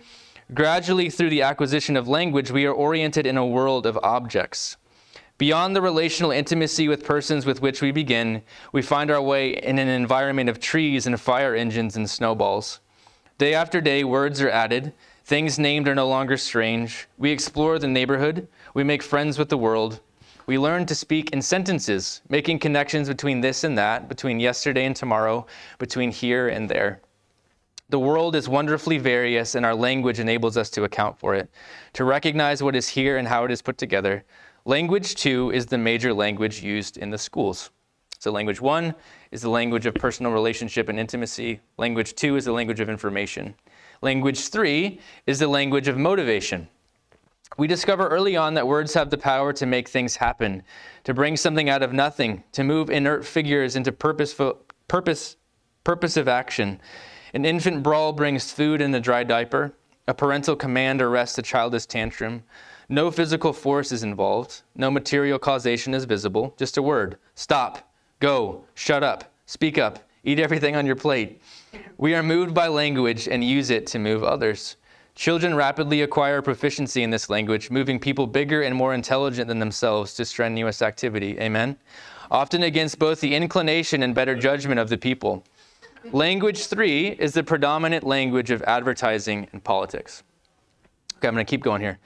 Gradually, 0.54 1.10
through 1.10 1.30
the 1.30 1.44
acquisition 1.44 1.96
of 1.96 2.10
language, 2.10 2.52
we 2.52 2.66
are 2.66 2.74
oriented 2.74 3.26
in 3.26 3.38
a 3.38 3.48
world 3.48 3.86
of 3.86 3.98
objects. 4.04 4.76
Beyond 5.38 5.74
the 5.74 5.82
relational 5.82 6.32
intimacy 6.32 6.90
with 6.90 7.06
persons 7.06 7.46
with 7.46 7.62
which 7.62 7.82
we 7.82 7.94
begin, 7.94 8.42
we 8.74 8.82
find 8.82 9.10
our 9.10 9.22
way 9.22 9.52
in 9.52 9.80
an 9.80 9.88
environment 9.88 10.50
of 10.50 10.60
trees 10.60 11.08
and 11.08 11.22
fire 11.22 11.56
engines 11.56 11.96
and 11.96 12.10
snowballs. 12.10 12.82
Day 13.38 13.54
after 13.54 13.80
day, 13.80 14.04
words 14.04 14.42
are 14.42 14.50
added. 14.50 14.92
Things 15.24 15.58
named 15.58 15.88
are 15.88 15.96
no 15.96 16.10
longer 16.10 16.36
strange. 16.36 17.08
We 17.18 17.32
explore 17.32 17.80
the 17.80 17.88
neighborhood. 17.88 18.50
We 18.74 18.84
make 18.84 19.02
friends 19.02 19.40
with 19.40 19.48
the 19.48 19.58
world. 19.58 20.02
We 20.48 20.58
learn 20.58 20.86
to 20.86 20.96
speak 20.96 21.32
in 21.32 21.42
sentences, 21.42 22.22
making 22.30 22.60
connections 22.60 23.10
between 23.10 23.42
this 23.42 23.66
and 23.66 23.78
that, 23.78 24.08
between 24.08 24.40
yesterday 24.40 24.86
and 24.86 24.96
tomorrow, 24.96 25.46
between 25.78 26.10
here 26.10 26.48
and 26.48 26.70
there. 26.70 27.02
The 27.90 28.00
world 28.00 28.34
is 28.34 28.48
wonderfully 28.48 28.98
various, 28.98 29.56
and 29.56 29.66
our 29.66 29.76
language 29.76 30.20
enables 30.20 30.56
us 30.56 30.70
to 30.70 30.86
account 30.86 31.20
for 31.20 31.36
it, 31.36 31.50
to 31.94 32.06
recognize 32.06 32.64
what 32.64 32.78
is 32.78 32.88
here 32.88 33.18
and 33.18 33.28
how 33.28 33.44
it 33.44 33.52
is 33.52 33.62
put 33.62 33.78
together. 33.78 34.24
Language, 34.64 35.16
two 35.16 35.52
is 35.52 35.66
the 35.66 35.78
major 35.78 36.14
language 36.14 36.64
used 36.64 36.96
in 36.96 37.10
the 37.10 37.18
schools. 37.18 37.70
So, 38.20 38.32
language 38.32 38.62
one 38.62 38.96
is 39.32 39.42
the 39.42 39.50
language 39.50 39.86
of 39.86 39.96
personal 39.96 40.32
relationship 40.32 40.88
and 40.88 40.98
intimacy. 40.98 41.60
Language 41.78 42.16
two 42.16 42.38
is 42.38 42.46
the 42.46 42.54
language 42.54 42.80
of 42.80 42.90
information. 42.90 43.54
Language 44.02 44.48
three 44.48 45.02
is 45.26 45.40
the 45.40 45.48
language 45.48 45.90
of 45.90 45.98
motivation. 45.98 46.70
We 47.58 47.66
discover 47.66 48.08
early 48.08 48.38
on 48.38 48.54
that 48.54 48.68
words 48.68 48.94
have 48.94 49.10
the 49.10 49.18
power 49.18 49.52
to 49.54 49.66
make 49.66 49.90
things 49.90 50.16
happen, 50.16 50.62
to 51.06 51.14
bring 51.14 51.36
something 51.36 51.70
out 51.70 51.82
of 51.82 51.92
nothing, 51.92 52.44
to 52.52 52.64
move 52.64 52.92
inert 52.92 53.26
figures 53.26 53.76
into 53.76 53.92
purposeful, 53.92 54.60
purpose, 54.88 55.38
purposive 55.84 56.28
action. 56.28 56.80
An 57.34 57.46
infant 57.46 57.82
brawl 57.82 58.14
brings 58.14 58.52
food 58.52 58.80
in 58.80 58.94
a 58.94 59.00
dry 59.00 59.24
diaper. 59.24 59.74
A 60.08 60.14
parental 60.14 60.56
command 60.56 61.02
arrests 61.02 61.40
a 61.40 61.42
childish 61.42 61.88
tantrum. 61.88 62.44
No 62.90 63.10
physical 63.10 63.52
force 63.54 63.92
is 63.92 64.04
involved. 64.04 64.62
No 64.76 64.92
material 64.92 65.40
causation 65.40 65.96
is 65.96 66.06
visible. 66.06 66.54
Just 66.58 66.78
a 66.78 66.82
word 66.84 67.18
stop, 67.34 67.92
go, 68.20 68.66
shut 68.76 69.04
up, 69.04 69.34
speak 69.48 69.80
up, 69.80 70.00
eat 70.24 70.40
everything 70.40 70.76
on 70.76 70.86
your 70.86 70.96
plate. 70.96 71.42
We 71.98 72.14
are 72.14 72.24
moved 72.24 72.54
by 72.54 72.68
language 72.68 73.28
and 73.28 73.44
use 73.44 73.72
it 73.72 73.88
to 73.88 74.00
move 74.00 74.24
others. 74.24 74.78
Children 75.18 75.56
rapidly 75.56 76.04
acquire 76.04 76.42
proficiency 76.42 77.04
in 77.04 77.10
this 77.10 77.30
language, 77.30 77.70
moving 77.70 78.00
people 78.00 78.26
bigger 78.28 78.62
and 78.62 78.74
more 78.74 78.94
intelligent 78.94 79.50
than 79.50 79.60
themselves 79.60 80.14
to 80.14 80.24
strenuous 80.24 80.82
activity. 80.82 81.38
Amen? 81.40 81.78
often 82.32 82.64
against 82.64 83.00
both 83.00 83.22
the 83.22 83.34
inclination 83.34 84.04
and 84.04 84.14
better 84.14 84.36
judgment 84.36 84.80
of 84.80 84.90
the 84.90 84.98
people. 84.98 85.44
Language 86.12 86.68
three 86.68 87.10
is 87.10 87.34
the 87.34 87.44
predominant 87.44 88.06
language 88.06 88.52
of 88.52 88.62
advertising 88.64 89.48
and 89.52 89.64
politics. 89.64 90.24
Okay, 91.18 91.28
I'm 91.28 91.34
going 91.34 91.46
to 91.46 91.50
keep 91.50 91.64
going 91.64 91.82
here. 91.82 92.00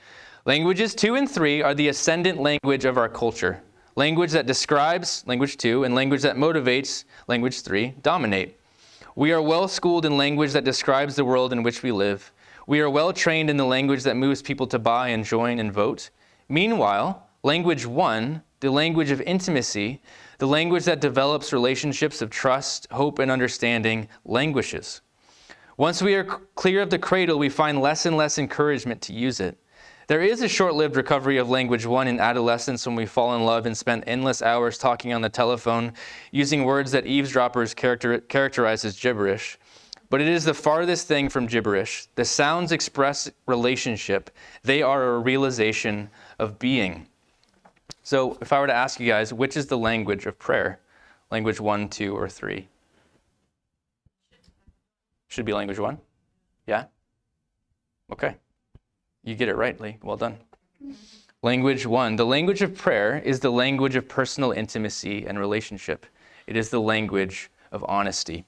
Languages 0.46 0.96
two 0.96 1.16
and 1.16 1.30
three 1.30 1.62
are 1.62 1.76
the 1.76 1.90
ascendant 1.90 2.40
language 2.40 2.86
of 2.86 2.98
our 2.98 3.10
culture. 3.10 3.62
Language 3.96 4.32
that 4.32 4.48
describes, 4.48 5.24
language 5.28 5.58
two, 5.58 5.84
and 5.84 5.94
language 5.94 6.22
that 6.22 6.36
motivates, 6.36 7.04
language 7.28 7.62
three, 7.62 7.94
dominate. 8.02 8.58
We 9.16 9.34
are 9.34 9.42
well 9.42 9.68
schooled 9.68 10.06
in 10.06 10.18
language 10.18 10.54
that 10.54 10.64
describes 10.64 11.16
the 11.16 11.26
world 11.26 11.52
in 11.52 11.62
which 11.62 11.84
we 11.84 11.92
live. 11.92 12.32
We 12.72 12.80
are 12.80 12.90
well 12.90 13.12
trained 13.12 13.50
in 13.50 13.58
the 13.58 13.66
language 13.66 14.04
that 14.04 14.16
moves 14.16 14.42
people 14.42 14.66
to 14.68 14.80
buy 14.80 15.10
and 15.10 15.26
join 15.26 15.60
and 15.60 15.74
vote. 15.74 16.10
Meanwhile, 16.48 17.28
language 17.44 17.86
one, 17.86 18.44
the 18.62 18.72
language 18.72 19.12
of 19.12 19.20
intimacy, 19.20 20.02
the 20.38 20.48
language 20.48 20.86
that 20.86 21.02
develops 21.02 21.52
relationships 21.52 22.22
of 22.22 22.30
trust, 22.30 22.88
hope, 22.90 23.20
and 23.20 23.30
understanding, 23.30 24.08
languishes. 24.24 25.02
Once 25.76 26.02
we 26.02 26.16
are 26.16 26.24
clear 26.24 26.82
of 26.82 26.90
the 26.90 26.98
cradle, 26.98 27.38
we 27.38 27.50
find 27.50 27.82
less 27.82 28.06
and 28.06 28.16
less 28.16 28.38
encouragement 28.38 29.02
to 29.02 29.12
use 29.12 29.42
it. 29.42 29.58
There 30.08 30.22
is 30.22 30.42
a 30.42 30.48
short 30.48 30.74
lived 30.74 30.96
recovery 30.96 31.40
of 31.40 31.50
language 31.50 31.86
one 31.86 32.08
in 32.08 32.22
adolescence 32.22 32.86
when 32.86 32.96
we 32.96 33.06
fall 33.06 33.36
in 33.36 33.44
love 33.44 33.66
and 33.66 33.78
spend 33.78 34.06
endless 34.08 34.42
hours 34.42 34.78
talking 34.78 35.12
on 35.12 35.20
the 35.20 35.28
telephone, 35.28 35.92
using 36.32 36.64
words 36.64 36.94
that 36.94 37.06
eavesdroppers 37.06 37.74
character- 37.74 38.20
characterize 38.20 38.86
as 38.86 38.98
gibberish. 38.98 39.58
But 40.12 40.20
it 40.20 40.28
is 40.28 40.44
the 40.44 40.54
farthest 40.54 41.08
thing 41.08 41.30
from 41.30 41.46
gibberish. 41.46 42.06
The 42.16 42.26
sounds 42.26 42.74
express 42.74 43.32
relationship, 43.46 44.30
they 44.62 44.82
are 44.82 45.16
a 45.16 45.20
realization 45.20 46.10
of 46.38 46.60
being. 46.60 47.08
So, 48.04 48.38
if 48.42 48.52
I 48.52 48.60
were 48.60 48.68
to 48.68 48.74
ask 48.74 49.00
you 49.00 49.08
guys, 49.08 49.32
which 49.32 49.56
is 49.56 49.68
the 49.68 49.78
language 49.78 50.26
of 50.26 50.38
prayer? 50.38 50.82
Language 51.32 51.62
one, 51.62 51.88
two, 51.88 52.14
or 52.14 52.28
three? 52.28 52.68
Should 55.30 55.46
be 55.46 55.54
language 55.54 55.80
one? 55.80 55.98
Yeah? 56.68 56.88
Okay. 58.12 58.36
You 59.24 59.36
get 59.36 59.48
it 59.48 59.56
right, 59.56 59.80
Lee. 59.80 59.98
Well 60.04 60.18
done. 60.18 60.40
Language 61.42 61.86
one. 61.86 62.18
The 62.18 62.26
language 62.26 62.62
of 62.62 62.76
prayer 62.76 63.22
is 63.24 63.40
the 63.40 63.50
language 63.50 63.96
of 63.96 64.10
personal 64.10 64.52
intimacy 64.52 65.26
and 65.26 65.40
relationship. 65.40 66.06
It 66.48 66.58
is 66.58 66.70
the 66.70 66.82
language 66.82 67.50
of 67.72 67.86
honesty. 67.88 68.44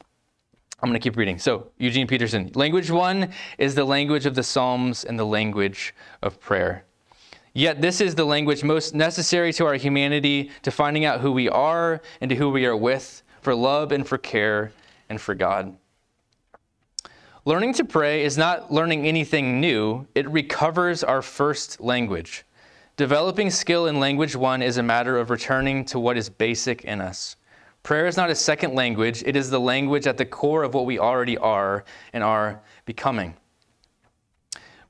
I'm 0.84 0.89
going 0.89 1.00
to 1.00 1.04
keep 1.04 1.15
reading. 1.15 1.39
So, 1.39 1.69
Eugene 1.78 2.08
Peterson. 2.08 2.52
Language 2.56 2.91
one 2.91 3.30
is 3.58 3.74
the 3.74 3.86
language 3.86 4.26
of 4.26 4.36
the 4.36 4.43
Psalms 4.43 5.06
and 5.06 5.17
the 5.17 5.26
language 5.26 5.96
of 6.22 6.41
prayer. 6.41 6.84
Yet, 7.54 7.82
this 7.82 8.02
is 8.02 8.15
the 8.15 8.26
language 8.26 8.65
most 8.65 8.93
necessary 8.93 9.54
to 9.54 9.65
our 9.65 9.76
humanity, 9.76 10.52
to 10.63 10.72
finding 10.72 11.06
out 11.06 11.22
who 11.22 11.32
we 11.32 11.48
are 11.48 12.02
and 12.19 12.28
to 12.30 12.36
who 12.36 12.50
we 12.50 12.65
are 12.65 12.76
with, 12.76 13.24
for 13.39 13.56
love 13.56 13.93
and 13.93 14.06
for 14.06 14.17
care 14.17 14.74
and 15.08 15.22
for 15.22 15.34
God. 15.34 15.74
Learning 17.46 17.74
to 17.76 17.86
pray 17.86 18.26
is 18.26 18.38
not 18.38 18.69
learning 18.69 19.08
anything 19.08 19.62
new, 19.62 20.06
it 20.15 20.30
recovers 20.30 21.02
our 21.02 21.22
first 21.22 21.80
language. 21.80 22.43
Developing 22.98 23.50
skill 23.50 23.88
in 23.88 24.02
language 24.02 24.36
one 24.36 24.62
is 24.62 24.76
a 24.76 24.84
matter 24.84 25.17
of 25.17 25.30
returning 25.30 25.86
to 25.86 25.98
what 25.98 26.17
is 26.17 26.28
basic 26.28 26.84
in 26.84 27.00
us. 27.00 27.38
Prayer 27.84 28.08
is 28.08 28.15
not 28.15 28.30
a 28.30 28.36
second 28.36 28.76
language, 28.76 29.24
it 29.26 29.36
is 29.36 29.50
the 29.50 29.60
language 29.60 30.08
at 30.08 30.17
the 30.17 30.26
core 30.26 30.63
of 30.63 30.74
what 30.74 30.86
we 30.86 31.00
already 31.00 31.38
are 31.38 31.84
and 32.13 32.24
are 32.24 32.62
becoming. 32.86 33.36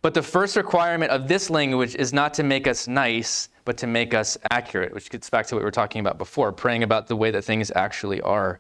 But 0.04 0.14
the 0.14 0.22
first 0.22 0.56
requirement 0.56 1.12
of 1.12 1.28
this 1.28 1.50
language 1.50 1.96
is 1.96 2.14
not 2.14 2.36
to 2.36 2.44
make 2.44 2.68
us 2.68 2.88
nice, 2.88 3.50
but 3.66 3.78
to 3.78 3.88
make 3.88 4.14
us 4.14 4.38
accurate, 4.52 4.94
which 4.94 5.10
gets 5.10 5.30
back 5.30 5.48
to 5.48 5.56
what 5.56 5.62
we 5.62 5.66
were 5.66 5.72
talking 5.72 6.02
about 6.02 6.20
before, 6.20 6.52
praying 6.52 6.84
about 6.84 7.08
the 7.08 7.16
way 7.16 7.32
that 7.32 7.44
things 7.44 7.72
actually 7.76 8.22
are. 8.22 8.60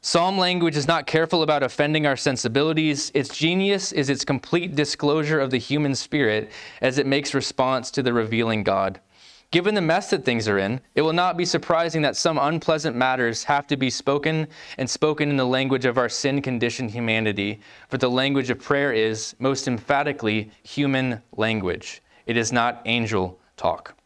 Psalm 0.00 0.38
language 0.38 0.78
is 0.78 0.88
not 0.88 1.06
careful 1.06 1.42
about 1.42 1.62
offending 1.62 2.06
our 2.06 2.16
sensibilities. 2.16 3.10
Its 3.12 3.36
genius 3.36 3.92
is 3.92 4.08
its 4.08 4.24
complete 4.24 4.74
disclosure 4.74 5.38
of 5.38 5.50
the 5.50 5.58
human 5.58 5.94
spirit 5.94 6.50
as 6.80 6.96
it 6.96 7.06
makes 7.06 7.34
response 7.34 7.90
to 7.90 8.02
the 8.02 8.12
revealing 8.12 8.62
God. 8.62 9.00
Given 9.50 9.74
the 9.74 9.80
mess 9.80 10.10
that 10.10 10.24
things 10.24 10.46
are 10.46 10.58
in, 10.58 10.80
it 10.94 11.02
will 11.02 11.12
not 11.12 11.36
be 11.36 11.44
surprising 11.44 12.02
that 12.02 12.16
some 12.16 12.38
unpleasant 12.38 12.94
matters 12.94 13.42
have 13.44 13.66
to 13.66 13.76
be 13.76 13.90
spoken 13.90 14.46
and 14.78 14.88
spoken 14.88 15.28
in 15.28 15.36
the 15.36 15.46
language 15.46 15.84
of 15.84 15.98
our 15.98 16.08
sin 16.08 16.40
conditioned 16.40 16.92
humanity, 16.92 17.60
for 17.88 17.98
the 17.98 18.08
language 18.08 18.50
of 18.50 18.60
prayer 18.60 18.92
is, 18.92 19.34
most 19.40 19.66
emphatically, 19.66 20.52
human 20.62 21.20
language. 21.36 22.00
It 22.26 22.36
is 22.36 22.52
not 22.52 22.80
angel 22.84 23.40
talk. 23.56 23.96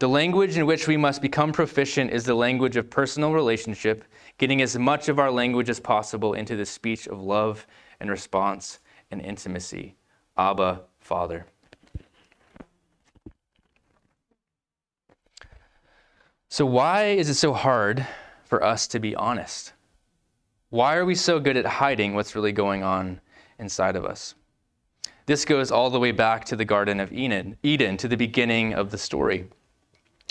The 0.00 0.08
language 0.08 0.58
in 0.58 0.66
which 0.66 0.88
we 0.88 0.96
must 0.96 1.22
become 1.22 1.52
proficient 1.52 2.10
is 2.10 2.24
the 2.24 2.34
language 2.34 2.76
of 2.76 2.90
personal 2.90 3.32
relationship 3.32 4.04
getting 4.38 4.60
as 4.60 4.76
much 4.76 5.08
of 5.08 5.20
our 5.20 5.30
language 5.30 5.70
as 5.70 5.78
possible 5.78 6.34
into 6.34 6.56
the 6.56 6.66
speech 6.66 7.06
of 7.06 7.22
love 7.22 7.64
and 8.00 8.10
response 8.10 8.80
and 9.12 9.22
intimacy. 9.22 9.94
Abba, 10.36 10.82
Father. 10.98 11.46
So, 16.48 16.64
why 16.64 17.06
is 17.06 17.28
it 17.28 17.34
so 17.34 17.52
hard 17.52 18.06
for 18.44 18.62
us 18.62 18.86
to 18.88 19.00
be 19.00 19.16
honest? 19.16 19.72
Why 20.70 20.96
are 20.96 21.04
we 21.04 21.16
so 21.16 21.40
good 21.40 21.56
at 21.56 21.66
hiding 21.66 22.14
what's 22.14 22.36
really 22.36 22.52
going 22.52 22.84
on 22.84 23.20
inside 23.58 23.96
of 23.96 24.04
us? 24.04 24.34
This 25.26 25.44
goes 25.44 25.72
all 25.72 25.90
the 25.90 25.98
way 25.98 26.12
back 26.12 26.44
to 26.44 26.56
the 26.56 26.64
Garden 26.64 27.00
of 27.00 27.12
Eden, 27.12 27.56
Eden 27.64 27.96
to 27.96 28.06
the 28.06 28.16
beginning 28.16 28.74
of 28.74 28.92
the 28.92 28.98
story. 28.98 29.48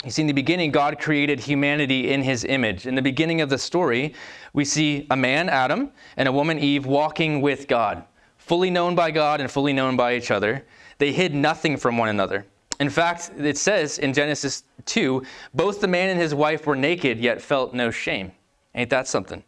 You 0.04 0.10
see, 0.10 0.22
in 0.22 0.26
the 0.26 0.32
beginning, 0.32 0.70
God 0.70 0.98
created 0.98 1.38
humanity 1.38 2.10
in 2.10 2.22
his 2.22 2.44
image. 2.44 2.86
In 2.86 2.94
the 2.94 3.02
beginning 3.02 3.42
of 3.42 3.50
the 3.50 3.58
story, 3.58 4.14
we 4.54 4.64
see 4.64 5.06
a 5.10 5.16
man, 5.16 5.50
Adam, 5.50 5.90
and 6.16 6.28
a 6.28 6.32
woman, 6.32 6.58
Eve, 6.58 6.86
walking 6.86 7.42
with 7.42 7.68
God, 7.68 8.04
fully 8.38 8.70
known 8.70 8.94
by 8.94 9.10
God 9.10 9.42
and 9.42 9.50
fully 9.50 9.74
known 9.74 9.96
by 9.96 10.16
each 10.16 10.30
other. 10.30 10.64
They 10.96 11.12
hid 11.12 11.34
nothing 11.34 11.76
from 11.76 11.98
one 11.98 12.08
another. 12.08 12.46
In 12.78 12.90
fact, 12.90 13.30
it 13.38 13.56
says 13.56 13.98
in 13.98 14.12
Genesis 14.12 14.64
2 14.84 15.22
both 15.54 15.80
the 15.80 15.88
man 15.88 16.10
and 16.10 16.20
his 16.20 16.34
wife 16.34 16.66
were 16.66 16.76
naked, 16.76 17.18
yet 17.18 17.40
felt 17.40 17.74
no 17.74 17.90
shame. 17.90 18.32
Ain't 18.74 18.90
that 18.90 19.08
something? 19.08 19.42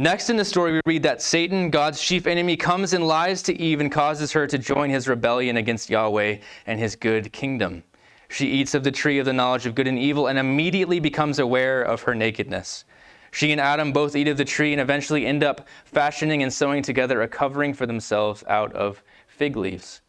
Next 0.00 0.30
in 0.30 0.36
the 0.36 0.44
story, 0.44 0.74
we 0.74 0.80
read 0.86 1.02
that 1.02 1.20
Satan, 1.20 1.70
God's 1.70 2.00
chief 2.00 2.28
enemy, 2.28 2.56
comes 2.56 2.92
and 2.92 3.04
lies 3.04 3.42
to 3.42 3.60
Eve 3.60 3.80
and 3.80 3.90
causes 3.90 4.30
her 4.30 4.46
to 4.46 4.56
join 4.56 4.90
his 4.90 5.08
rebellion 5.08 5.56
against 5.56 5.90
Yahweh 5.90 6.38
and 6.66 6.78
his 6.78 6.94
good 6.94 7.32
kingdom. 7.32 7.82
She 8.28 8.46
eats 8.46 8.74
of 8.74 8.84
the 8.84 8.92
tree 8.92 9.18
of 9.18 9.24
the 9.24 9.32
knowledge 9.32 9.66
of 9.66 9.74
good 9.74 9.88
and 9.88 9.98
evil 9.98 10.28
and 10.28 10.38
immediately 10.38 11.00
becomes 11.00 11.40
aware 11.40 11.82
of 11.82 12.02
her 12.02 12.14
nakedness. 12.14 12.84
She 13.32 13.50
and 13.50 13.60
Adam 13.60 13.92
both 13.92 14.14
eat 14.14 14.28
of 14.28 14.36
the 14.36 14.44
tree 14.44 14.72
and 14.72 14.80
eventually 14.80 15.26
end 15.26 15.42
up 15.42 15.66
fashioning 15.84 16.42
and 16.42 16.52
sewing 16.52 16.82
together 16.82 17.22
a 17.22 17.28
covering 17.28 17.74
for 17.74 17.86
themselves 17.86 18.44
out 18.46 18.72
of 18.74 19.02
fig 19.26 19.56
leaves. 19.56 20.02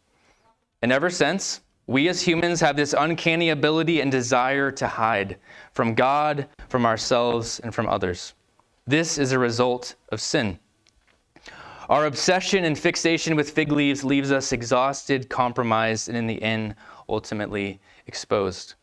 And 0.82 0.92
ever 0.92 1.10
since, 1.10 1.62
we 1.90 2.08
as 2.08 2.22
humans 2.22 2.60
have 2.62 2.76
this 2.76 2.94
uncanny 2.94 3.50
ability 3.50 4.00
and 4.00 4.12
desire 4.12 4.70
to 4.70 4.88
hide 4.88 5.38
from 5.72 5.96
God, 5.96 6.48
from 6.68 6.86
ourselves, 6.86 7.60
and 7.62 7.74
from 7.74 7.90
others. 7.90 8.36
This 8.86 9.18
is 9.18 9.32
a 9.32 9.40
result 9.40 9.96
of 10.10 10.22
sin. 10.22 10.60
Our 11.90 12.06
obsession 12.06 12.64
and 12.66 12.78
fixation 12.78 13.36
with 13.36 13.50
fig 13.50 13.72
leaves 13.72 14.04
leaves 14.04 14.32
us 14.32 14.52
exhausted, 14.52 15.32
compromised, 15.32 16.10
and 16.10 16.16
in 16.16 16.28
the 16.28 16.40
end, 16.44 16.76
ultimately 17.10 17.80
exposed. 18.06 18.76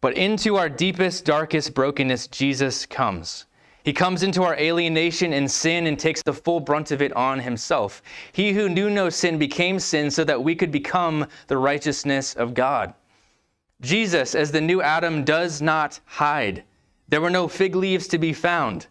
But 0.00 0.16
into 0.16 0.56
our 0.56 0.70
deepest, 0.70 1.26
darkest 1.26 1.74
brokenness, 1.74 2.28
Jesus 2.28 2.86
comes. 2.86 3.44
He 3.84 3.92
comes 3.92 4.24
into 4.24 4.42
our 4.42 4.56
alienation 4.56 5.32
and 5.32 5.48
sin 5.48 5.86
and 5.86 5.96
takes 5.96 6.22
the 6.22 6.32
full 6.32 6.58
brunt 6.58 6.90
of 6.90 7.00
it 7.00 7.12
on 7.12 7.38
himself. 7.38 8.02
He 8.32 8.52
who 8.52 8.68
knew 8.68 8.90
no 8.90 9.10
sin 9.10 9.38
became 9.38 9.78
sin 9.78 10.10
so 10.10 10.24
that 10.24 10.42
we 10.42 10.56
could 10.56 10.72
become 10.72 11.26
the 11.46 11.58
righteousness 11.58 12.34
of 12.34 12.54
God. 12.54 12.94
Jesus, 13.80 14.34
as 14.34 14.50
the 14.50 14.60
new 14.60 14.82
Adam, 14.82 15.22
does 15.22 15.62
not 15.62 16.00
hide. 16.06 16.64
There 17.08 17.20
were 17.20 17.30
no 17.30 17.46
fig 17.46 17.76
leaves 17.76 18.08
to 18.08 18.18
be 18.18 18.32
found. 18.32 18.86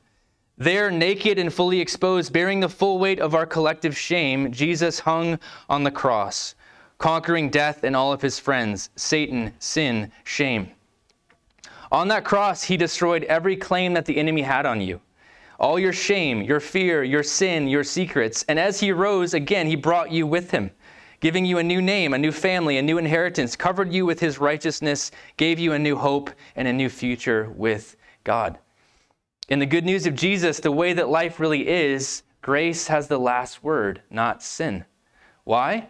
There, 0.57 0.89
naked 0.89 1.37
and 1.37 1.51
fully 1.51 1.81
exposed, 1.81 2.31
bearing 2.31 2.61
the 2.61 2.69
full 2.69 2.99
weight 2.99 3.19
of 3.19 3.35
our 3.35 3.47
collective 3.47 3.97
shame, 3.97 4.51
Jesus 4.51 4.99
hung 4.99 5.39
on 5.67 5.83
the 5.83 5.91
cross 5.91 6.55
conquering 7.03 7.49
death 7.49 7.83
and 7.83 7.97
all 7.97 8.13
of 8.13 8.21
his 8.21 8.39
friends, 8.39 8.89
Satan, 8.95 9.53
sin, 9.59 10.09
shame. 10.23 10.71
On 11.93 12.07
that 12.07 12.25
cross, 12.25 12.63
he 12.63 12.75
destroyed 12.75 13.23
every 13.25 13.55
claim 13.55 13.93
that 13.93 14.05
the 14.05 14.17
enemy 14.17 14.41
had 14.41 14.65
on 14.65 14.81
you. 14.81 14.99
All 15.59 15.77
your 15.77 15.93
shame, 15.93 16.41
your 16.41 16.59
fear, 16.59 17.03
your 17.03 17.21
sin, 17.21 17.67
your 17.67 17.83
secrets. 17.83 18.43
And 18.49 18.59
as 18.59 18.79
he 18.79 18.91
rose 18.91 19.35
again, 19.35 19.67
he 19.67 19.75
brought 19.75 20.11
you 20.11 20.25
with 20.25 20.49
him, 20.49 20.71
giving 21.19 21.45
you 21.45 21.59
a 21.59 21.63
new 21.63 21.83
name, 21.83 22.15
a 22.15 22.17
new 22.17 22.31
family, 22.31 22.79
a 22.79 22.81
new 22.81 22.97
inheritance, 22.97 23.55
covered 23.55 23.93
you 23.93 24.07
with 24.07 24.19
his 24.19 24.39
righteousness, 24.39 25.11
gave 25.37 25.59
you 25.59 25.73
a 25.73 25.79
new 25.79 25.95
hope 25.95 26.31
and 26.55 26.67
a 26.67 26.73
new 26.73 26.89
future 26.89 27.51
with 27.55 27.95
God. 28.23 28.57
In 29.47 29.59
the 29.59 29.67
good 29.67 29.85
news 29.85 30.07
of 30.07 30.15
Jesus, 30.15 30.59
the 30.59 30.71
way 30.71 30.93
that 30.93 31.09
life 31.09 31.39
really 31.39 31.67
is, 31.67 32.23
grace 32.41 32.87
has 32.87 33.07
the 33.07 33.19
last 33.19 33.63
word, 33.63 34.01
not 34.09 34.41
sin. 34.41 34.83
Why? 35.43 35.89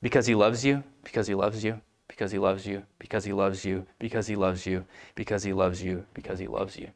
Because 0.00 0.26
he 0.26 0.34
loves 0.34 0.64
you, 0.64 0.82
because 1.04 1.26
he 1.26 1.34
loves 1.34 1.62
you, 1.62 1.82
because 2.12 2.30
he 2.30 2.38
loves 2.38 2.66
you, 2.66 2.82
because 2.98 3.24
he 3.24 3.32
loves 3.32 3.64
you, 3.64 3.86
because 3.98 4.26
he 4.26 4.36
loves 4.36 4.66
you, 4.66 4.84
because 5.14 5.42
he 5.42 5.54
loves 5.54 5.82
you, 5.82 6.04
because 6.12 6.38
he 6.38 6.46
loves 6.46 6.76
you. 6.76 6.88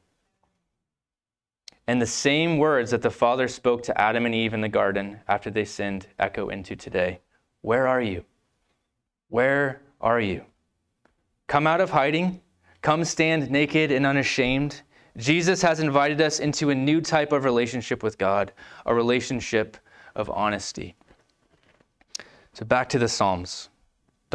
And 1.87 2.03
the 2.03 2.07
same 2.07 2.59
words 2.59 2.91
that 2.91 3.01
the 3.01 3.11
Father 3.11 3.49
spoke 3.49 3.83
to 3.85 3.99
Adam 3.99 4.27
and 4.27 4.35
Eve 4.35 4.53
in 4.53 4.61
the 4.61 4.69
garden 4.69 5.19
after 5.27 5.51
they 5.51 5.65
sinned 5.65 6.07
echo 6.19 6.51
into 6.51 6.77
today. 6.77 7.21
Where 7.63 7.89
are 7.89 8.03
you? 8.03 8.27
Where 9.31 9.81
are 10.03 10.21
you? 10.21 10.45
Come 11.47 11.67
out 11.67 11.81
of 11.81 11.89
hiding. 11.89 12.43
Come 12.83 13.03
stand 13.03 13.51
naked 13.51 13.91
and 13.91 14.05
unashamed. 14.05 14.83
Jesus 15.17 15.63
has 15.63 15.81
invited 15.81 16.21
us 16.21 16.41
into 16.41 16.69
a 16.69 16.75
new 16.75 17.01
type 17.01 17.33
of 17.33 17.45
relationship 17.45 18.03
with 18.03 18.19
God, 18.19 18.53
a 18.85 18.95
relationship 18.95 19.79
of 20.15 20.29
honesty. 20.29 20.95
So 22.53 22.67
back 22.67 22.91
to 22.91 22.99
the 22.99 23.09
Psalms. 23.09 23.71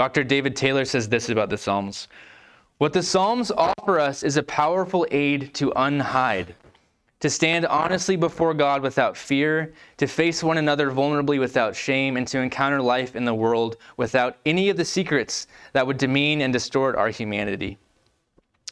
Dr. 0.01 0.23
David 0.23 0.55
Taylor 0.55 0.83
says 0.83 1.07
this 1.07 1.29
about 1.29 1.51
the 1.51 1.59
Psalms 1.59 2.07
What 2.79 2.91
the 2.91 3.03
Psalms 3.03 3.51
offer 3.51 3.99
us 3.99 4.23
is 4.23 4.35
a 4.35 4.41
powerful 4.41 5.05
aid 5.11 5.53
to 5.53 5.69
unhide, 5.75 6.55
to 7.19 7.29
stand 7.29 7.67
honestly 7.67 8.15
before 8.15 8.55
God 8.55 8.81
without 8.81 9.15
fear, 9.15 9.75
to 9.97 10.07
face 10.07 10.43
one 10.43 10.57
another 10.57 10.89
vulnerably 10.89 11.39
without 11.39 11.75
shame, 11.75 12.17
and 12.17 12.27
to 12.29 12.39
encounter 12.39 12.81
life 12.81 13.15
in 13.15 13.25
the 13.25 13.35
world 13.35 13.77
without 13.95 14.37
any 14.43 14.69
of 14.69 14.77
the 14.77 14.85
secrets 14.85 15.45
that 15.73 15.85
would 15.85 15.99
demean 15.99 16.41
and 16.41 16.51
distort 16.51 16.95
our 16.95 17.09
humanity. 17.09 17.77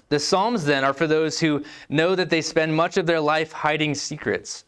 The 0.07 0.19
Psalms, 0.19 0.65
then, 0.65 0.83
are 0.83 0.95
for 0.95 1.05
those 1.05 1.39
who 1.39 1.63
know 1.89 2.15
that 2.15 2.31
they 2.31 2.41
spend 2.41 2.75
much 2.75 2.97
of 2.97 3.05
their 3.05 3.21
life 3.21 3.51
hiding 3.51 3.93
secrets. 3.93 4.65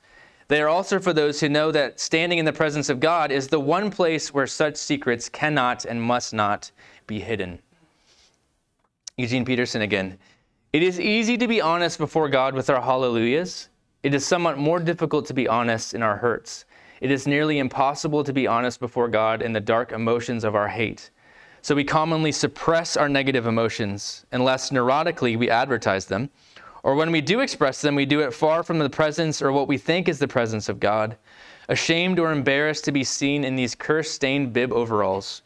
They 0.51 0.61
are 0.61 0.67
also 0.67 0.99
for 0.99 1.13
those 1.13 1.39
who 1.39 1.47
know 1.47 1.71
that 1.71 1.97
standing 2.01 2.37
in 2.37 2.43
the 2.43 2.51
presence 2.51 2.89
of 2.89 2.99
God 2.99 3.31
is 3.31 3.47
the 3.47 3.57
one 3.61 3.89
place 3.89 4.33
where 4.33 4.45
such 4.45 4.75
secrets 4.75 5.29
cannot 5.29 5.85
and 5.85 6.03
must 6.03 6.33
not 6.33 6.71
be 7.07 7.21
hidden. 7.21 7.61
Eugene 9.15 9.45
Peterson 9.45 9.81
again. 9.81 10.17
It 10.73 10.83
is 10.83 10.99
easy 10.99 11.37
to 11.37 11.47
be 11.47 11.61
honest 11.61 11.97
before 11.97 12.27
God 12.27 12.53
with 12.53 12.69
our 12.69 12.81
hallelujahs. 12.81 13.69
It 14.03 14.13
is 14.13 14.25
somewhat 14.25 14.57
more 14.57 14.81
difficult 14.81 15.25
to 15.27 15.33
be 15.33 15.47
honest 15.47 15.93
in 15.93 16.03
our 16.03 16.17
hurts. 16.17 16.65
It 16.99 17.11
is 17.11 17.25
nearly 17.25 17.59
impossible 17.59 18.25
to 18.25 18.33
be 18.33 18.45
honest 18.45 18.81
before 18.81 19.07
God 19.07 19.41
in 19.41 19.53
the 19.53 19.61
dark 19.61 19.93
emotions 19.93 20.43
of 20.43 20.53
our 20.53 20.67
hate. 20.67 21.11
So 21.61 21.75
we 21.75 21.85
commonly 21.85 22.33
suppress 22.33 22.97
our 22.97 23.07
negative 23.07 23.47
emotions, 23.47 24.25
and 24.33 24.43
less 24.43 24.69
neurotically 24.71 25.37
we 25.37 25.49
advertise 25.49 26.07
them. 26.07 26.29
Or 26.83 26.95
when 26.95 27.11
we 27.11 27.21
do 27.21 27.41
express 27.41 27.81
them, 27.81 27.95
we 27.95 28.05
do 28.05 28.21
it 28.21 28.33
far 28.33 28.63
from 28.63 28.79
the 28.79 28.89
presence 28.89 29.41
or 29.41 29.51
what 29.51 29.67
we 29.67 29.77
think 29.77 30.09
is 30.09 30.19
the 30.19 30.27
presence 30.27 30.67
of 30.67 30.79
God, 30.79 31.17
ashamed 31.69 32.19
or 32.19 32.31
embarrassed 32.31 32.85
to 32.85 32.91
be 32.91 33.03
seen 33.03 33.43
in 33.43 33.55
these 33.55 33.75
curse 33.75 34.09
stained 34.09 34.51
bib 34.53 34.73
overalls. 34.73 35.43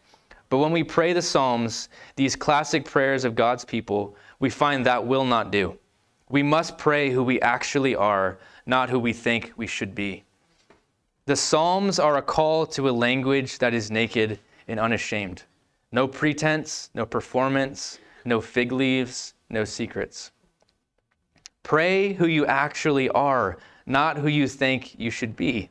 But 0.49 0.59
when 0.59 0.71
we 0.71 0.83
pray 0.83 1.11
the 1.11 1.21
Psalms, 1.21 1.89
these 2.15 2.35
classic 2.35 2.85
prayers 2.85 3.25
of 3.25 3.35
God's 3.35 3.65
people, 3.65 4.15
we 4.39 4.49
find 4.49 4.85
that 4.85 5.05
will 5.05 5.25
not 5.25 5.51
do. 5.51 5.77
We 6.29 6.43
must 6.43 6.77
pray 6.77 7.11
who 7.11 7.23
we 7.23 7.41
actually 7.41 7.95
are, 7.95 8.37
not 8.65 8.89
who 8.89 8.99
we 8.99 9.13
think 9.13 9.51
we 9.57 9.67
should 9.67 9.93
be. 9.93 10.23
The 11.25 11.35
Psalms 11.35 11.99
are 11.99 12.17
a 12.17 12.21
call 12.21 12.65
to 12.67 12.87
a 12.87 12.91
language 12.91 13.57
that 13.57 13.73
is 13.73 13.91
naked 13.91 14.39
and 14.67 14.79
unashamed. 14.79 15.43
No 15.91 16.07
pretense, 16.07 16.89
no 16.93 17.05
performance, 17.05 17.99
no 18.25 18.39
fig 18.41 18.71
leaves, 18.71 19.33
no 19.49 19.65
secrets. 19.65 20.31
Pray 21.65 22.13
who 22.13 22.27
you 22.27 22.45
actually 22.45 23.09
are, 23.09 23.57
not 23.87 24.19
who 24.19 24.27
you 24.27 24.47
think 24.47 24.99
you 24.99 25.09
should 25.09 25.35
be. 25.35 25.67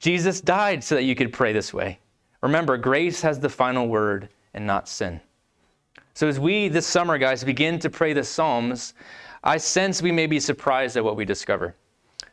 Jesus 0.00 0.40
died 0.40 0.82
so 0.82 0.96
that 0.96 1.04
you 1.04 1.14
could 1.14 1.32
pray 1.32 1.52
this 1.52 1.72
way. 1.72 2.00
Remember, 2.42 2.76
grace 2.76 3.22
has 3.22 3.38
the 3.38 3.48
final 3.48 3.86
word 3.86 4.28
and 4.54 4.66
not 4.66 4.88
sin. 4.88 5.20
So, 6.14 6.26
as 6.26 6.40
we 6.40 6.66
this 6.66 6.88
summer, 6.88 7.16
guys, 7.16 7.44
begin 7.44 7.78
to 7.78 7.88
pray 7.88 8.12
the 8.12 8.24
Psalms, 8.24 8.94
I 9.44 9.56
sense 9.56 10.02
we 10.02 10.10
may 10.10 10.26
be 10.26 10.40
surprised 10.40 10.96
at 10.96 11.04
what 11.04 11.14
we 11.14 11.24
discover. 11.24 11.76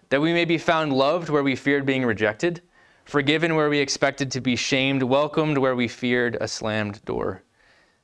That 0.10 0.22
we 0.22 0.34
may 0.34 0.46
be 0.46 0.58
found 0.58 0.92
loved 0.92 1.30
where 1.30 1.44
we 1.44 1.56
feared 1.56 1.86
being 1.86 2.04
rejected, 2.04 2.64
forgiven 3.06 3.54
where 3.54 3.70
we 3.70 3.78
expected 3.78 4.32
to 4.32 4.42
be 4.42 4.56
shamed, 4.56 5.04
welcomed 5.04 5.60
where 5.60 5.76
we 5.76 5.88
feared 5.88 6.36
a 6.42 6.48
slammed 6.48 7.06
door. 7.06 7.44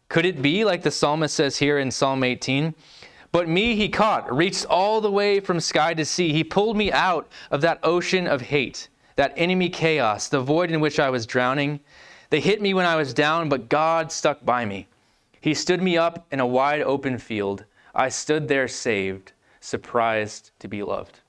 Could 0.08 0.28
it 0.28 0.44
be, 0.44 0.64
like 0.64 0.84
the 0.84 0.92
psalmist 0.92 1.34
says 1.34 1.58
here 1.58 1.80
in 1.80 1.90
Psalm 1.90 2.24
18, 2.24 2.76
but 3.32 3.48
me 3.48 3.76
he 3.76 3.90
caught, 3.90 4.34
reached 4.34 4.66
all 4.66 5.02
the 5.02 5.12
way 5.12 5.40
from 5.40 5.60
sky 5.60 5.94
to 5.94 6.06
sea. 6.06 6.32
He 6.32 6.44
pulled 6.44 6.78
me 6.78 6.92
out 6.92 7.28
of 7.52 7.62
that 7.62 7.80
ocean 7.84 8.28
of 8.28 8.42
hate, 8.42 8.90
that 9.16 9.34
enemy 9.36 9.70
chaos, 9.70 10.30
the 10.30 10.40
void 10.40 10.72
in 10.72 10.80
which 10.80 11.00
I 11.00 11.10
was 11.10 11.26
drowning. 11.26 11.80
They 12.30 12.40
hit 12.40 12.62
me 12.62 12.74
when 12.74 12.86
I 12.86 12.96
was 12.96 13.14
down, 13.14 13.50
but 13.50 13.70
God 13.70 14.12
stuck 14.12 14.44
by 14.46 14.66
me. 14.66 14.88
He 15.42 15.54
stood 15.54 15.82
me 15.82 15.98
up 15.98 16.26
in 16.32 16.40
a 16.40 16.48
wide 16.48 16.82
open 16.82 17.18
field. 17.18 17.66
I 17.94 18.10
stood 18.10 18.48
there 18.48 18.68
saved, 18.68 19.34
surprised 19.60 20.52
to 20.60 20.68
be 20.68 20.84
loved. 20.84 21.20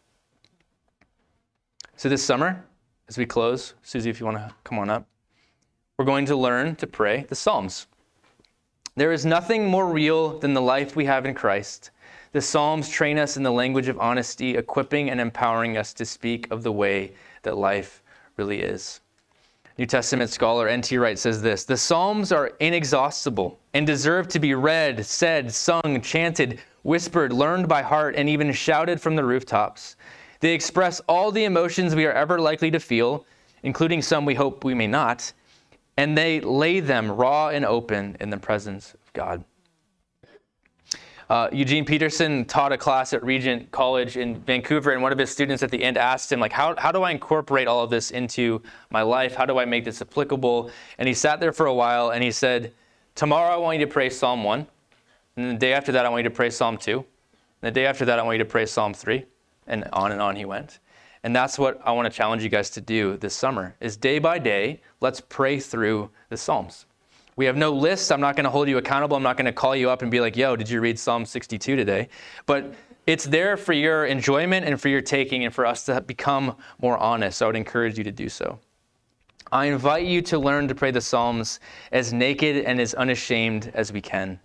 So 1.96 2.08
this 2.08 2.22
summer, 2.22 2.64
as 3.08 3.18
we 3.18 3.26
close, 3.26 3.74
Susie, 3.82 4.10
if 4.10 4.20
you 4.20 4.26
want 4.26 4.38
to 4.38 4.54
come 4.64 4.78
on 4.78 4.90
up, 4.90 5.06
we're 5.96 6.04
going 6.04 6.26
to 6.26 6.36
learn 6.36 6.76
to 6.76 6.86
pray 6.86 7.24
the 7.28 7.34
Psalms. 7.34 7.86
There 8.98 9.12
is 9.12 9.24
nothing 9.24 9.64
more 9.68 9.86
real 9.86 10.40
than 10.40 10.54
the 10.54 10.60
life 10.60 10.96
we 10.96 11.04
have 11.04 11.24
in 11.24 11.32
Christ. 11.32 11.92
The 12.32 12.40
Psalms 12.40 12.88
train 12.88 13.16
us 13.16 13.36
in 13.36 13.44
the 13.44 13.52
language 13.52 13.86
of 13.86 14.00
honesty, 14.00 14.56
equipping 14.56 15.08
and 15.08 15.20
empowering 15.20 15.76
us 15.76 15.94
to 15.94 16.04
speak 16.04 16.50
of 16.50 16.64
the 16.64 16.72
way 16.72 17.12
that 17.44 17.56
life 17.56 18.02
really 18.36 18.60
is. 18.60 19.00
New 19.78 19.86
Testament 19.86 20.30
scholar 20.30 20.66
N.T. 20.66 20.98
Wright 20.98 21.16
says 21.16 21.40
this 21.40 21.64
The 21.64 21.76
Psalms 21.76 22.32
are 22.32 22.50
inexhaustible 22.58 23.60
and 23.72 23.86
deserve 23.86 24.26
to 24.30 24.40
be 24.40 24.54
read, 24.54 25.06
said, 25.06 25.54
sung, 25.54 26.00
chanted, 26.02 26.58
whispered, 26.82 27.32
learned 27.32 27.68
by 27.68 27.82
heart, 27.82 28.16
and 28.16 28.28
even 28.28 28.52
shouted 28.52 29.00
from 29.00 29.14
the 29.14 29.24
rooftops. 29.24 29.94
They 30.40 30.54
express 30.54 30.98
all 31.08 31.30
the 31.30 31.44
emotions 31.44 31.94
we 31.94 32.04
are 32.04 32.12
ever 32.12 32.40
likely 32.40 32.72
to 32.72 32.80
feel, 32.80 33.24
including 33.62 34.02
some 34.02 34.24
we 34.24 34.34
hope 34.34 34.64
we 34.64 34.74
may 34.74 34.88
not, 34.88 35.32
and 35.98 36.16
they 36.16 36.40
lay 36.40 36.78
them 36.78 37.10
raw 37.10 37.48
and 37.48 37.64
open 37.64 38.16
in 38.20 38.30
the 38.30 38.36
presence 38.36 38.94
of 38.94 39.12
God. 39.14 39.44
Uh, 41.28 41.48
Eugene 41.52 41.84
Peterson 41.84 42.44
taught 42.44 42.72
a 42.72 42.78
class 42.78 43.12
at 43.12 43.22
Regent 43.24 43.68
College 43.72 44.16
in 44.16 44.40
Vancouver, 44.42 44.92
and 44.92 45.02
one 45.02 45.10
of 45.10 45.18
his 45.18 45.28
students 45.28 45.60
at 45.64 45.72
the 45.72 45.82
end 45.82 45.98
asked 45.98 46.30
him, 46.30 46.38
like, 46.38 46.52
how, 46.52 46.76
how 46.78 46.92
do 46.92 47.02
I 47.02 47.10
incorporate 47.10 47.66
all 47.66 47.82
of 47.82 47.90
this 47.90 48.12
into 48.12 48.62
my 48.90 49.02
life? 49.02 49.34
How 49.34 49.44
do 49.44 49.58
I 49.58 49.64
make 49.64 49.84
this 49.84 50.00
applicable? 50.00 50.70
And 50.98 51.08
he 51.08 51.14
sat 51.14 51.40
there 51.40 51.52
for 51.52 51.66
a 51.66 51.74
while 51.74 52.10
and 52.10 52.22
he 52.22 52.30
said, 52.30 52.72
Tomorrow 53.16 53.52
I 53.52 53.56
want 53.56 53.80
you 53.80 53.84
to 53.84 53.92
pray 53.92 54.08
Psalm 54.08 54.44
1. 54.44 54.66
And 55.36 55.50
the 55.50 55.58
day 55.58 55.72
after 55.72 55.90
that, 55.90 56.06
I 56.06 56.08
want 56.10 56.22
you 56.22 56.30
to 56.30 56.34
pray 56.34 56.48
Psalm 56.48 56.78
2. 56.78 56.96
And 56.96 57.04
the 57.60 57.72
day 57.72 57.86
after 57.86 58.04
that, 58.04 58.20
I 58.20 58.22
want 58.22 58.36
you 58.38 58.44
to 58.44 58.48
pray 58.48 58.66
Psalm 58.66 58.94
3 58.94 59.24
and 59.66 59.82
on 59.92 60.12
and 60.12 60.22
on 60.22 60.36
he 60.36 60.44
went. 60.44 60.78
And 61.22 61.34
that's 61.34 61.58
what 61.58 61.80
I 61.84 61.92
want 61.92 62.10
to 62.10 62.16
challenge 62.16 62.42
you 62.42 62.48
guys 62.48 62.70
to 62.70 62.80
do 62.80 63.16
this 63.16 63.34
summer 63.34 63.74
is 63.80 63.96
day 63.96 64.18
by 64.18 64.38
day, 64.38 64.80
let's 65.00 65.20
pray 65.20 65.58
through 65.58 66.10
the 66.28 66.36
Psalms. 66.36 66.86
We 67.36 67.44
have 67.46 67.56
no 67.56 67.72
lists. 67.72 68.10
I'm 68.10 68.20
not 68.20 68.34
going 68.34 68.44
to 68.44 68.50
hold 68.50 68.68
you 68.68 68.78
accountable. 68.78 69.16
I'm 69.16 69.22
not 69.22 69.36
going 69.36 69.46
to 69.46 69.52
call 69.52 69.76
you 69.76 69.90
up 69.90 70.02
and 70.02 70.10
be 70.10 70.20
like, 70.20 70.36
yo, 70.36 70.56
did 70.56 70.68
you 70.68 70.80
read 70.80 70.98
Psalm 70.98 71.24
62 71.24 71.76
today? 71.76 72.08
But 72.46 72.74
it's 73.06 73.24
there 73.24 73.56
for 73.56 73.72
your 73.72 74.06
enjoyment 74.06 74.66
and 74.66 74.80
for 74.80 74.88
your 74.88 75.00
taking 75.00 75.44
and 75.44 75.54
for 75.54 75.64
us 75.64 75.84
to 75.86 76.00
become 76.00 76.56
more 76.80 76.98
honest. 76.98 77.38
So 77.38 77.46
I 77.46 77.48
would 77.48 77.56
encourage 77.56 77.96
you 77.96 78.04
to 78.04 78.12
do 78.12 78.28
so. 78.28 78.58
I 79.50 79.66
invite 79.66 80.04
you 80.04 80.20
to 80.22 80.38
learn 80.38 80.68
to 80.68 80.74
pray 80.74 80.90
the 80.90 81.00
Psalms 81.00 81.60
as 81.92 82.12
naked 82.12 82.64
and 82.64 82.80
as 82.80 82.92
unashamed 82.94 83.70
as 83.72 83.92
we 83.92 84.00
can. 84.00 84.38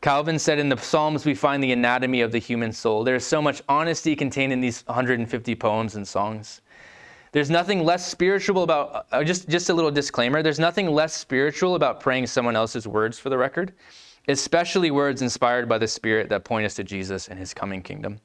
Calvin 0.00 0.38
said 0.38 0.58
in 0.58 0.68
the 0.68 0.76
Psalms, 0.76 1.24
we 1.24 1.34
find 1.34 1.62
the 1.62 1.72
anatomy 1.72 2.20
of 2.20 2.30
the 2.30 2.38
human 2.38 2.72
soul. 2.72 3.02
There 3.02 3.16
is 3.16 3.26
so 3.26 3.42
much 3.42 3.62
honesty 3.68 4.14
contained 4.14 4.52
in 4.52 4.60
these 4.60 4.82
150 4.86 5.54
poems 5.56 5.96
and 5.96 6.06
songs. 6.06 6.60
There's 7.32 7.50
nothing 7.50 7.84
less 7.84 8.06
spiritual 8.06 8.62
about, 8.62 9.06
uh, 9.12 9.24
just, 9.24 9.48
just 9.48 9.70
a 9.70 9.74
little 9.74 9.90
disclaimer, 9.90 10.42
there's 10.42 10.60
nothing 10.60 10.88
less 10.88 11.14
spiritual 11.14 11.74
about 11.74 12.00
praying 12.00 12.28
someone 12.28 12.56
else's 12.56 12.86
words 12.86 13.18
for 13.18 13.28
the 13.28 13.36
record, 13.36 13.74
especially 14.28 14.90
words 14.90 15.20
inspired 15.20 15.68
by 15.68 15.78
the 15.78 15.88
Spirit 15.88 16.28
that 16.28 16.44
point 16.44 16.64
us 16.64 16.74
to 16.74 16.84
Jesus 16.84 17.28
and 17.28 17.38
his 17.38 17.52
coming 17.52 17.82
kingdom. 17.82 18.20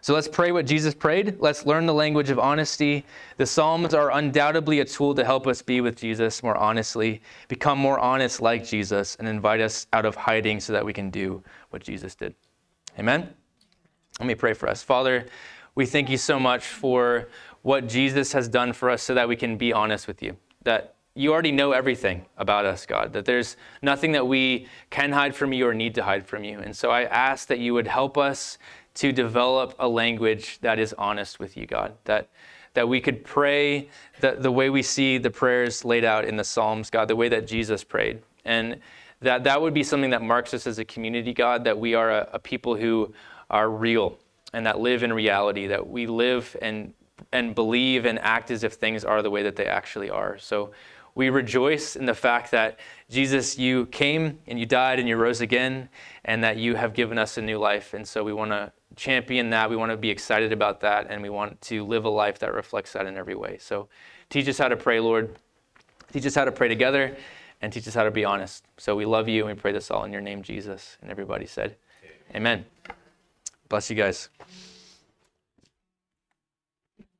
So 0.00 0.14
let's 0.14 0.28
pray 0.28 0.52
what 0.52 0.66
Jesus 0.66 0.94
prayed. 0.94 1.36
Let's 1.40 1.66
learn 1.66 1.86
the 1.86 1.94
language 1.94 2.30
of 2.30 2.38
honesty. 2.38 3.04
The 3.36 3.46
Psalms 3.46 3.94
are 3.94 4.12
undoubtedly 4.12 4.80
a 4.80 4.84
tool 4.84 5.14
to 5.14 5.24
help 5.24 5.46
us 5.46 5.60
be 5.60 5.80
with 5.80 5.96
Jesus 5.96 6.42
more 6.42 6.56
honestly, 6.56 7.20
become 7.48 7.78
more 7.78 7.98
honest 7.98 8.40
like 8.40 8.64
Jesus, 8.64 9.16
and 9.16 9.26
invite 9.26 9.60
us 9.60 9.86
out 9.92 10.06
of 10.06 10.14
hiding 10.14 10.60
so 10.60 10.72
that 10.72 10.84
we 10.84 10.92
can 10.92 11.10
do 11.10 11.42
what 11.70 11.82
Jesus 11.82 12.14
did. 12.14 12.34
Amen? 12.98 13.28
Let 14.20 14.26
me 14.26 14.34
pray 14.34 14.54
for 14.54 14.68
us. 14.68 14.82
Father, 14.82 15.26
we 15.74 15.86
thank 15.86 16.08
you 16.08 16.16
so 16.16 16.38
much 16.38 16.66
for 16.66 17.28
what 17.62 17.88
Jesus 17.88 18.32
has 18.32 18.48
done 18.48 18.72
for 18.72 18.90
us 18.90 19.02
so 19.02 19.14
that 19.14 19.28
we 19.28 19.36
can 19.36 19.56
be 19.56 19.72
honest 19.72 20.06
with 20.06 20.22
you. 20.22 20.36
That 20.62 20.94
you 21.14 21.32
already 21.32 21.52
know 21.52 21.72
everything 21.72 22.26
about 22.36 22.64
us, 22.64 22.86
God, 22.86 23.12
that 23.12 23.24
there's 23.24 23.56
nothing 23.82 24.12
that 24.12 24.26
we 24.26 24.68
can 24.90 25.10
hide 25.10 25.34
from 25.34 25.52
you 25.52 25.66
or 25.66 25.74
need 25.74 25.94
to 25.96 26.04
hide 26.04 26.24
from 26.24 26.44
you. 26.44 26.60
And 26.60 26.76
so 26.76 26.90
I 26.90 27.04
ask 27.04 27.48
that 27.48 27.58
you 27.58 27.74
would 27.74 27.88
help 27.88 28.16
us 28.16 28.58
to 28.98 29.12
develop 29.12 29.74
a 29.78 29.88
language 29.88 30.58
that 30.60 30.78
is 30.78 30.92
honest 30.98 31.38
with 31.38 31.56
you, 31.56 31.66
God. 31.66 31.94
That 32.04 32.28
that 32.74 32.88
we 32.88 33.00
could 33.00 33.24
pray 33.24 33.88
the, 34.20 34.36
the 34.38 34.52
way 34.52 34.70
we 34.70 34.82
see 34.82 35.18
the 35.18 35.30
prayers 35.30 35.84
laid 35.84 36.04
out 36.04 36.24
in 36.24 36.36
the 36.36 36.44
Psalms, 36.44 36.90
God, 36.90 37.08
the 37.08 37.16
way 37.16 37.28
that 37.28 37.46
Jesus 37.46 37.82
prayed. 37.82 38.22
And 38.44 38.78
that 39.20 39.44
that 39.44 39.60
would 39.60 39.74
be 39.74 39.82
something 39.82 40.10
that 40.10 40.22
marks 40.22 40.52
us 40.52 40.66
as 40.66 40.78
a 40.78 40.84
community, 40.84 41.32
God, 41.32 41.64
that 41.64 41.78
we 41.78 41.94
are 41.94 42.10
a, 42.10 42.28
a 42.34 42.38
people 42.38 42.76
who 42.76 43.12
are 43.50 43.70
real 43.70 44.18
and 44.52 44.66
that 44.66 44.80
live 44.80 45.02
in 45.02 45.12
reality, 45.12 45.66
that 45.68 45.88
we 45.88 46.06
live 46.06 46.56
and 46.60 46.92
and 47.32 47.54
believe 47.54 48.04
and 48.04 48.18
act 48.20 48.50
as 48.50 48.62
if 48.62 48.74
things 48.74 49.04
are 49.04 49.22
the 49.22 49.30
way 49.30 49.42
that 49.42 49.56
they 49.56 49.66
actually 49.66 50.10
are. 50.10 50.38
So 50.38 50.70
we 51.14 51.30
rejoice 51.30 51.96
in 51.96 52.06
the 52.06 52.14
fact 52.14 52.52
that 52.52 52.78
Jesus, 53.10 53.58
you 53.58 53.86
came 53.86 54.38
and 54.46 54.58
you 54.58 54.66
died 54.66 55.00
and 55.00 55.08
you 55.08 55.16
rose 55.16 55.40
again, 55.40 55.88
and 56.24 56.44
that 56.44 56.58
you 56.58 56.76
have 56.76 56.94
given 56.94 57.18
us 57.18 57.38
a 57.38 57.42
new 57.42 57.58
life. 57.58 57.92
And 57.92 58.06
so 58.06 58.22
we 58.22 58.32
want 58.32 58.52
to 58.52 58.72
champion 58.98 59.50
that. 59.50 59.70
We 59.70 59.76
want 59.76 59.92
to 59.92 59.96
be 59.96 60.10
excited 60.10 60.52
about 60.52 60.80
that, 60.80 61.06
and 61.08 61.22
we 61.22 61.30
want 61.30 61.60
to 61.62 61.84
live 61.84 62.04
a 62.04 62.10
life 62.10 62.38
that 62.40 62.52
reflects 62.52 62.92
that 62.92 63.06
in 63.06 63.16
every 63.16 63.34
way. 63.34 63.56
So 63.58 63.88
teach 64.28 64.48
us 64.48 64.58
how 64.58 64.68
to 64.68 64.76
pray, 64.76 65.00
Lord. 65.00 65.36
Teach 66.12 66.26
us 66.26 66.34
how 66.34 66.44
to 66.44 66.52
pray 66.52 66.68
together 66.68 67.16
and 67.60 67.72
teach 67.72 67.88
us 67.88 67.94
how 67.94 68.04
to 68.04 68.10
be 68.10 68.24
honest. 68.24 68.64
So 68.76 68.96
we 68.96 69.04
love 69.04 69.28
you 69.28 69.46
and 69.46 69.56
we 69.56 69.60
pray 69.60 69.72
this 69.72 69.90
all 69.90 70.04
in 70.04 70.12
your 70.12 70.22
name, 70.22 70.42
Jesus. 70.42 70.96
And 71.02 71.10
everybody 71.10 71.46
said, 71.46 71.76
Amen. 72.34 72.64
Amen. 72.86 72.96
Bless 73.68 73.90
you 73.90 73.96
guys. 73.96 74.28